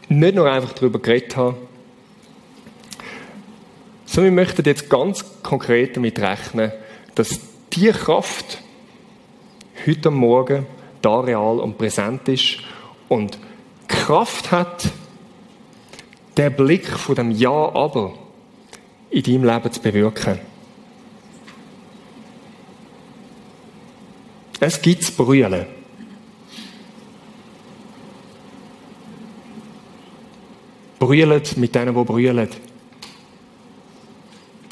nicht 0.08 0.34
nur 0.34 0.50
einfach 0.50 0.72
darüber 0.72 0.98
geredet 0.98 1.36
haben, 1.36 1.58
sondern 4.06 4.34
wir 4.34 4.44
möchten 4.44 4.64
jetzt 4.64 4.90
ganz 4.90 5.26
konkret 5.44 5.98
damit 5.98 6.18
rechnen, 6.20 6.72
dass 7.16 7.42
die 7.74 7.90
Kraft 7.90 8.60
heute 9.86 10.10
Morgen 10.10 10.66
da 11.02 11.20
real 11.20 11.60
und 11.60 11.78
präsent 11.78 12.30
ist 12.30 12.60
und 13.10 13.38
Kraft 13.90 14.54
hat, 14.54 14.88
der 16.38 16.50
Blick 16.50 16.88
von 16.88 17.16
dem 17.16 17.32
Ja, 17.32 17.76
aber 17.76 18.14
in 19.10 19.22
deinem 19.22 19.44
Leben 19.44 19.70
zu 19.70 19.82
bewirken. 19.82 20.40
Es 24.62 24.82
gibt 24.82 25.18
Brüllen. 25.18 25.75
Brüllen 31.06 31.42
mit 31.58 31.76
denen, 31.76 31.96
die 31.96 32.04
brüllen. 32.04 32.50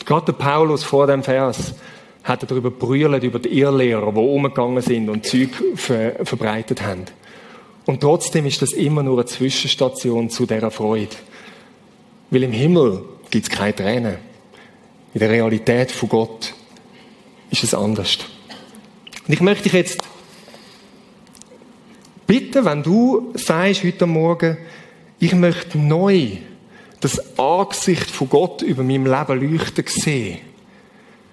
Gerade 0.04 0.26
der 0.26 0.34
Paulus 0.34 0.84
vor 0.84 1.06
dem 1.06 1.22
Vers 1.22 1.76
hat 2.24 2.42
er 2.42 2.48
darüber 2.48 2.72
brüllt, 2.72 3.24
über 3.24 3.38
die 3.38 3.60
Irrlehrer, 3.60 4.12
die 4.12 4.20
umgegangen 4.20 4.82
sind 4.82 5.10
und 5.10 5.26
Zeug 5.26 5.50
ver 5.76 6.26
verbreitet 6.26 6.82
haben. 6.82 7.06
Und 7.86 8.02
trotzdem 8.02 8.48
ist 8.48 8.62
das 8.64 8.72
immer 8.72 9.04
nur 9.04 9.20
eine 9.20 9.26
Zwischenstation 9.26 10.30
zu 10.30 10.48
dieser 10.48 10.72
Freude. 10.72 11.16
Weil 12.32 12.44
im 12.44 12.52
Himmel 12.52 13.04
gibt 13.30 13.46
es 13.46 13.52
keine 13.52 13.76
Tränen. 13.76 14.16
In 15.14 15.20
der 15.20 15.30
Realität 15.30 15.92
von 15.92 16.10
Gott 16.10 16.54
ist 17.52 17.64
es 17.64 17.76
anders. 17.76 18.18
Und 19.28 19.34
ich 19.34 19.42
möchte 19.42 19.66
dich 19.66 19.74
jetzt 19.74 20.02
bitten, 22.26 22.66
wenn 22.66 22.82
du 22.82 23.34
sagst 23.36 23.84
heute 23.84 24.08
Morgen, 24.08 24.58
ich 25.24 25.34
möchte 25.34 25.78
neu 25.78 26.32
das 27.00 27.38
Angesicht 27.40 28.10
von 28.10 28.30
Gott 28.30 28.62
über 28.62 28.84
meinem 28.84 29.06
Leben 29.06 29.52
leuchten 29.52 29.86
sehen. 29.88 30.40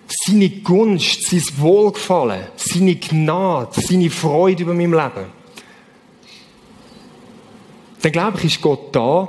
Seine 0.07 0.49
Gunst, 0.49 1.29
sein 1.29 1.43
Wohlgefallen, 1.57 2.47
seine 2.57 2.97
Gnade, 2.97 3.81
seine 3.81 4.11
Freude 4.11 4.63
über 4.63 4.75
meinem 4.75 4.93
Leben. 4.93 5.27
Dann 8.03 8.13
glaube 8.13 8.39
ich, 8.39 8.45
ist 8.45 8.61
Gott 8.61 8.95
da 8.95 9.29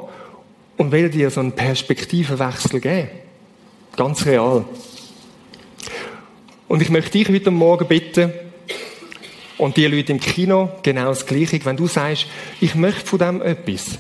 und 0.78 0.91
will 0.91 1.09
dir 1.09 1.30
so 1.30 1.39
einen 1.39 1.51
Perspektivenwechsel 1.51 2.80
geben. 2.80 3.09
Ganz 3.95 4.26
real. 4.26 4.66
Und 6.68 6.82
ich 6.82 6.89
möchte 6.89 7.12
dich 7.12 7.30
heute 7.30 7.51
Morgen 7.51 7.88
bitten, 7.88 8.32
und 9.62 9.78
die 9.78 9.86
Leute 9.86 10.12
im 10.12 10.20
Kino 10.20 10.70
genau 10.82 11.09
das 11.09 11.28
Gleiche, 11.28 11.64
wenn 11.66 11.78
du 11.78 11.86
sagst, 11.86 12.26
ich 12.59 12.74
möchte 12.74 13.05
von 13.05 13.20
dem 13.20 13.41
etwas, 13.43 13.99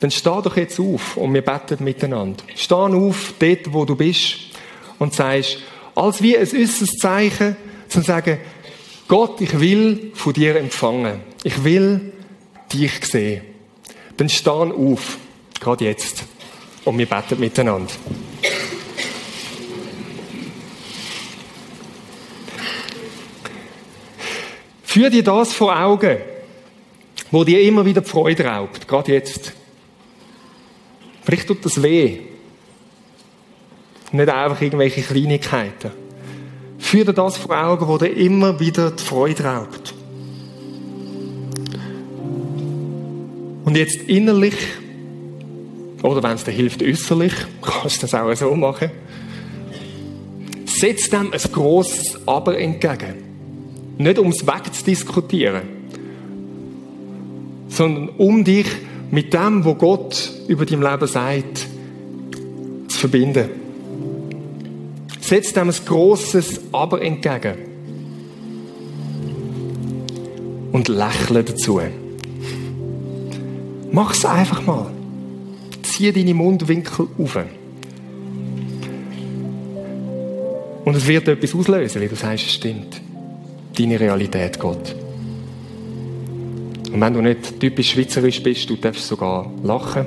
dann 0.00 0.10
steh 0.10 0.40
doch 0.42 0.56
jetzt 0.56 0.80
auf 0.80 1.16
und 1.16 1.32
wir 1.34 1.42
beten 1.42 1.84
miteinander. 1.84 2.42
Steh 2.56 2.74
auf, 2.74 3.34
dort, 3.38 3.72
wo 3.72 3.84
du 3.84 3.94
bist, 3.94 4.36
und 4.98 5.14
sagst, 5.14 5.58
als 5.94 6.22
wie 6.22 6.36
ein 6.36 6.42
äußeres 6.42 6.96
Zeichen, 6.96 7.56
zu 7.88 8.00
sagen, 8.00 8.38
Gott, 9.08 9.40
ich 9.40 9.58
will 9.58 10.12
von 10.14 10.32
dir 10.32 10.56
empfangen. 10.56 11.20
Ich 11.42 11.64
will 11.64 12.12
dich 12.72 13.04
sehen. 13.04 13.42
Dann 14.16 14.28
steh 14.28 14.50
auf, 14.50 15.18
gerade 15.58 15.84
jetzt, 15.84 16.24
und 16.84 16.96
wir 16.96 17.06
beten 17.06 17.40
miteinander. 17.40 17.92
Führ 24.82 25.10
dir 25.10 25.24
das 25.24 25.52
vor 25.52 25.78
Augen, 25.78 26.18
wo 27.30 27.44
dir 27.44 27.62
immer 27.62 27.84
wieder 27.84 28.00
die 28.00 28.08
Freude 28.08 28.44
raubt, 28.44 28.88
gerade 28.88 29.12
jetzt. 29.12 29.59
Vielleicht 31.22 31.48
tut 31.48 31.64
das 31.64 31.82
weh. 31.82 32.20
Nicht 34.12 34.28
einfach 34.28 34.60
irgendwelche 34.60 35.02
Kleinigkeiten. 35.02 35.92
Führ 36.78 37.04
dir 37.04 37.12
das 37.12 37.36
vor 37.36 37.56
Augen, 37.56 37.86
wo 37.86 37.98
dir 37.98 38.08
immer 38.08 38.58
wieder 38.58 38.90
die 38.90 39.02
Freude 39.02 39.44
raubt. 39.44 39.94
Und 43.64 43.76
jetzt 43.76 44.02
innerlich, 44.08 44.56
oder 46.02 46.22
wenn 46.22 46.32
es 46.32 46.44
dir 46.44 46.50
hilft, 46.50 46.82
äußerlich, 46.82 47.32
kannst 47.62 47.98
du 47.98 48.00
das 48.06 48.14
auch 48.14 48.34
so 48.34 48.54
machen, 48.56 48.90
setz 50.66 51.10
dem 51.10 51.32
ein 51.32 51.52
grosses 51.52 52.18
Aber 52.26 52.58
entgegen. 52.58 53.30
Nicht 53.98 54.18
ums 54.18 54.46
wegzudiskutieren, 54.46 55.62
sondern 57.68 58.08
um 58.16 58.42
dich 58.42 58.66
mit 59.10 59.32
dem, 59.34 59.64
was 59.64 59.78
Gott 59.78 60.32
über 60.48 60.66
dein 60.66 60.82
Leben 60.82 61.06
sagt, 61.06 61.66
zu 62.88 62.98
verbinden. 62.98 63.48
Setz 65.20 65.52
dem 65.52 65.68
ein 65.68 65.74
grosses 65.84 66.60
Aber 66.72 67.02
entgegen. 67.02 67.54
Und 70.72 70.88
lächle 70.88 71.42
dazu. 71.42 71.80
Mach 73.92 74.14
es 74.14 74.24
einfach 74.24 74.64
mal. 74.64 74.90
Zieh 75.82 76.12
deine 76.12 76.34
Mundwinkel 76.34 77.08
auf. 77.18 77.38
Und 80.84 80.96
es 80.96 81.06
wird 81.06 81.28
etwas 81.28 81.54
auslösen, 81.54 82.00
wie 82.00 82.08
du 82.08 82.16
sagst, 82.16 82.46
es 82.46 82.52
stimmt 82.52 83.00
deine 83.76 83.98
Realität, 83.98 84.58
Gott. 84.58 84.94
Und 86.92 87.00
wenn 87.00 87.14
du 87.14 87.22
nicht 87.22 87.60
typisch 87.60 87.92
schweizerisch 87.92 88.42
bist, 88.42 88.68
du 88.68 88.76
darfst 88.76 89.06
sogar 89.06 89.50
lachen. 89.62 90.06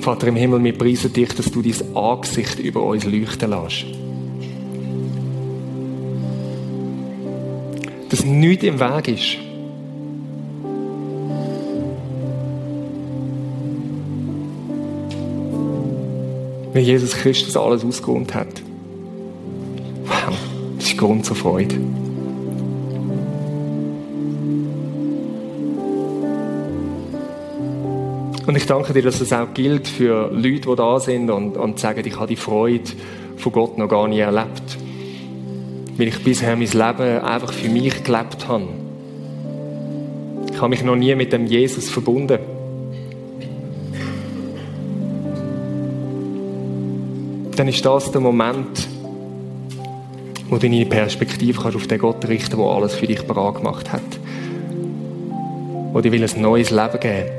Vater 0.00 0.28
im 0.28 0.36
Himmel, 0.36 0.62
wir 0.62 0.78
preisen 0.78 1.12
dich, 1.12 1.34
dass 1.34 1.50
du 1.50 1.62
dein 1.62 1.96
Angesicht 1.96 2.60
über 2.60 2.82
uns 2.82 3.04
leuchten 3.04 3.50
lässt. 3.50 3.86
dass 8.08 8.24
nichts 8.24 8.64
im 8.64 8.80
Weg 8.80 9.08
ist. 9.08 9.45
Weil 16.76 16.82
Jesus 16.82 17.12
Christus 17.14 17.56
alles 17.56 17.86
ausgeräumt 17.86 18.34
hat. 18.34 18.60
Wow, 20.04 20.36
das 20.76 20.84
ist 20.84 20.98
Grund 20.98 21.24
zur 21.24 21.34
Freude. 21.34 21.74
Und 28.46 28.56
ich 28.56 28.66
danke 28.66 28.92
dir, 28.92 29.00
dass 29.00 29.20
das 29.20 29.32
auch 29.32 29.54
gilt 29.54 29.88
für 29.88 30.30
Leute, 30.30 30.68
die 30.68 30.76
da 30.76 31.00
sind 31.00 31.30
und, 31.30 31.56
und 31.56 31.80
sagen, 31.80 32.02
ich 32.04 32.16
habe 32.16 32.26
die 32.26 32.36
Freude 32.36 32.90
von 33.38 33.52
Gott 33.52 33.78
noch 33.78 33.88
gar 33.88 34.06
nie 34.06 34.18
erlebt 34.18 34.76
weil 35.96 36.08
ich 36.08 36.22
bisher 36.22 36.56
mein 36.56 36.66
Leben 36.66 37.20
einfach 37.22 37.54
für 37.54 37.70
mich 37.70 38.04
gelebt 38.04 38.48
habe. 38.48 38.68
Ich 40.52 40.58
habe 40.58 40.68
mich 40.68 40.84
noch 40.84 40.94
nie 40.94 41.14
mit 41.14 41.32
dem 41.32 41.46
Jesus 41.46 41.88
verbunden. 41.88 42.38
Dann 47.56 47.68
ist 47.68 47.82
das 47.86 48.12
der 48.12 48.20
Moment, 48.20 48.86
wo 50.50 50.56
du 50.56 50.68
deine 50.68 50.84
Perspektive 50.84 51.58
kannst 51.62 51.76
auf 51.76 51.86
den 51.86 51.98
Gott 51.98 52.28
richten, 52.28 52.58
der 52.58 52.66
alles 52.66 52.94
für 52.94 53.06
dich 53.06 53.22
bereit 53.22 53.56
gemacht 53.56 53.90
hat. 53.92 54.02
Wo 55.92 56.00
dir 56.02 56.12
will 56.12 56.22
ein 56.22 56.42
neues 56.42 56.70
Leben 56.70 57.00
geben, 57.00 57.30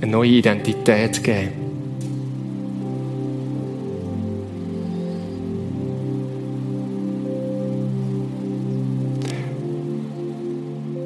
eine 0.00 0.10
neue 0.10 0.30
Identität 0.30 1.22
geben. 1.22 1.52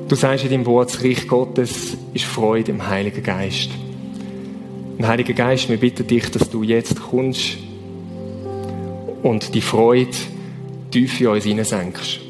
Du 0.09 0.17
sagst 0.17 0.45
in 0.45 0.51
deinem 0.51 0.67
Wort, 0.67 0.95
das 0.95 1.05
Reich 1.05 1.29
Gottes 1.29 1.97
ist 2.15 2.25
Freude 2.25 2.73
im 2.73 2.87
Heiligen 2.87 3.23
Geist. 3.23 3.71
Und 4.97 5.07
Heiliger 5.07 5.35
Geist, 5.35 5.69
wir 5.69 5.77
bitten 5.77 6.07
dich, 6.07 6.31
dass 6.31 6.49
du 6.49 6.63
jetzt 6.63 6.99
kommst 7.01 7.59
und 9.23 9.55
die 9.55 9.61
Freude 9.61 10.11
tief 10.91 11.21
in 11.21 11.29
uns 11.29 11.45
hineinsenkst. 11.45 12.21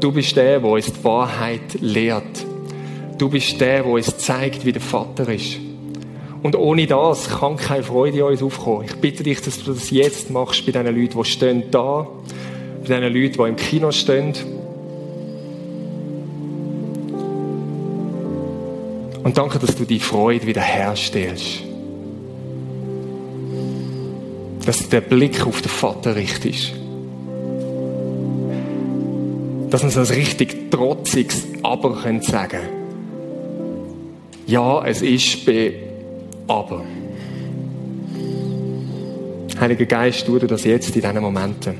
Du 0.00 0.12
bist 0.12 0.36
der, 0.36 0.60
der 0.60 0.68
uns 0.68 0.92
die 0.92 1.04
Wahrheit 1.04 1.80
lehrt. 1.80 2.44
Du 3.18 3.28
bist 3.28 3.60
der, 3.60 3.82
der 3.82 3.86
uns 3.86 4.16
zeigt, 4.18 4.64
wie 4.64 4.72
der 4.72 4.82
Vater 4.82 5.28
ist. 5.28 5.58
Und 6.42 6.54
ohne 6.54 6.86
das 6.86 7.28
kann 7.28 7.56
keine 7.56 7.82
Freude 7.82 8.18
in 8.18 8.24
uns 8.24 8.42
aufkommen. 8.42 8.84
Ich 8.86 8.96
bitte 8.96 9.22
dich, 9.22 9.40
dass 9.40 9.62
du 9.62 9.72
das 9.72 9.90
jetzt 9.90 10.30
machst 10.30 10.64
bei 10.66 10.72
den 10.72 10.86
Leuten, 10.86 11.18
die 11.18 11.24
stehen 11.24 11.64
da, 11.70 12.06
bei 12.86 13.00
den 13.00 13.12
Leuten, 13.12 13.32
die 13.32 13.48
im 13.48 13.56
Kino 13.56 13.90
stehen, 13.90 14.34
Und 19.26 19.36
danke, 19.36 19.58
dass 19.58 19.74
du 19.74 19.84
die 19.84 19.98
Freude 19.98 20.46
wieder 20.46 20.60
herstellst. 20.60 21.65
Dass 24.66 24.88
der 24.88 25.00
Blick 25.00 25.46
auf 25.46 25.62
den 25.62 25.70
Vater 25.70 26.16
richtest. 26.16 26.72
Dass 29.70 29.82
uns 29.84 29.96
ein 29.96 30.04
richtig 30.04 30.70
trotziges 30.70 31.46
Aber 31.62 32.02
können 32.02 32.20
sagen 32.20 32.60
Ja, 34.46 34.84
es 34.84 35.02
ist 35.02 35.46
bei 35.46 35.72
aber. 36.48 36.84
Heiliger 39.58 39.86
Geist, 39.86 40.26
tu 40.26 40.38
das 40.38 40.64
jetzt 40.64 40.94
in 40.94 41.00
diesen 41.00 41.20
Momenten. 41.20 41.74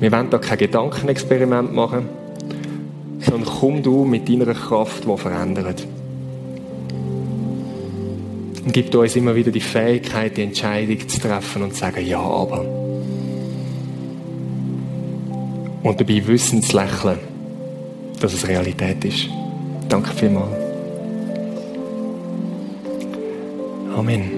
Wir 0.00 0.12
wollen 0.12 0.28
da 0.28 0.38
kein 0.38 0.58
Gedankenexperiment 0.58 1.72
machen, 1.72 2.08
sondern 3.20 3.48
komm 3.60 3.82
du 3.82 4.04
mit 4.04 4.28
deiner 4.28 4.52
Kraft, 4.52 5.04
die 5.04 5.16
verändert. 5.16 5.86
Und 8.66 8.72
gib 8.72 8.92
uns 8.92 9.14
immer 9.14 9.36
wieder 9.36 9.52
die 9.52 9.60
Fähigkeit, 9.60 10.36
die 10.36 10.42
Entscheidung 10.42 11.08
zu 11.08 11.20
treffen 11.20 11.62
und 11.62 11.72
zu 11.72 11.78
sagen, 11.78 12.04
ja, 12.04 12.18
aber. 12.18 12.62
Und 15.84 16.00
dabei 16.00 16.26
wissen 16.26 16.60
zu 16.62 16.76
lächeln, 16.76 17.18
dass 18.20 18.34
es 18.34 18.48
Realität 18.48 19.04
ist. 19.04 19.28
Danke 19.88 20.10
vielmals. 20.10 20.50
Amen. 23.96 24.35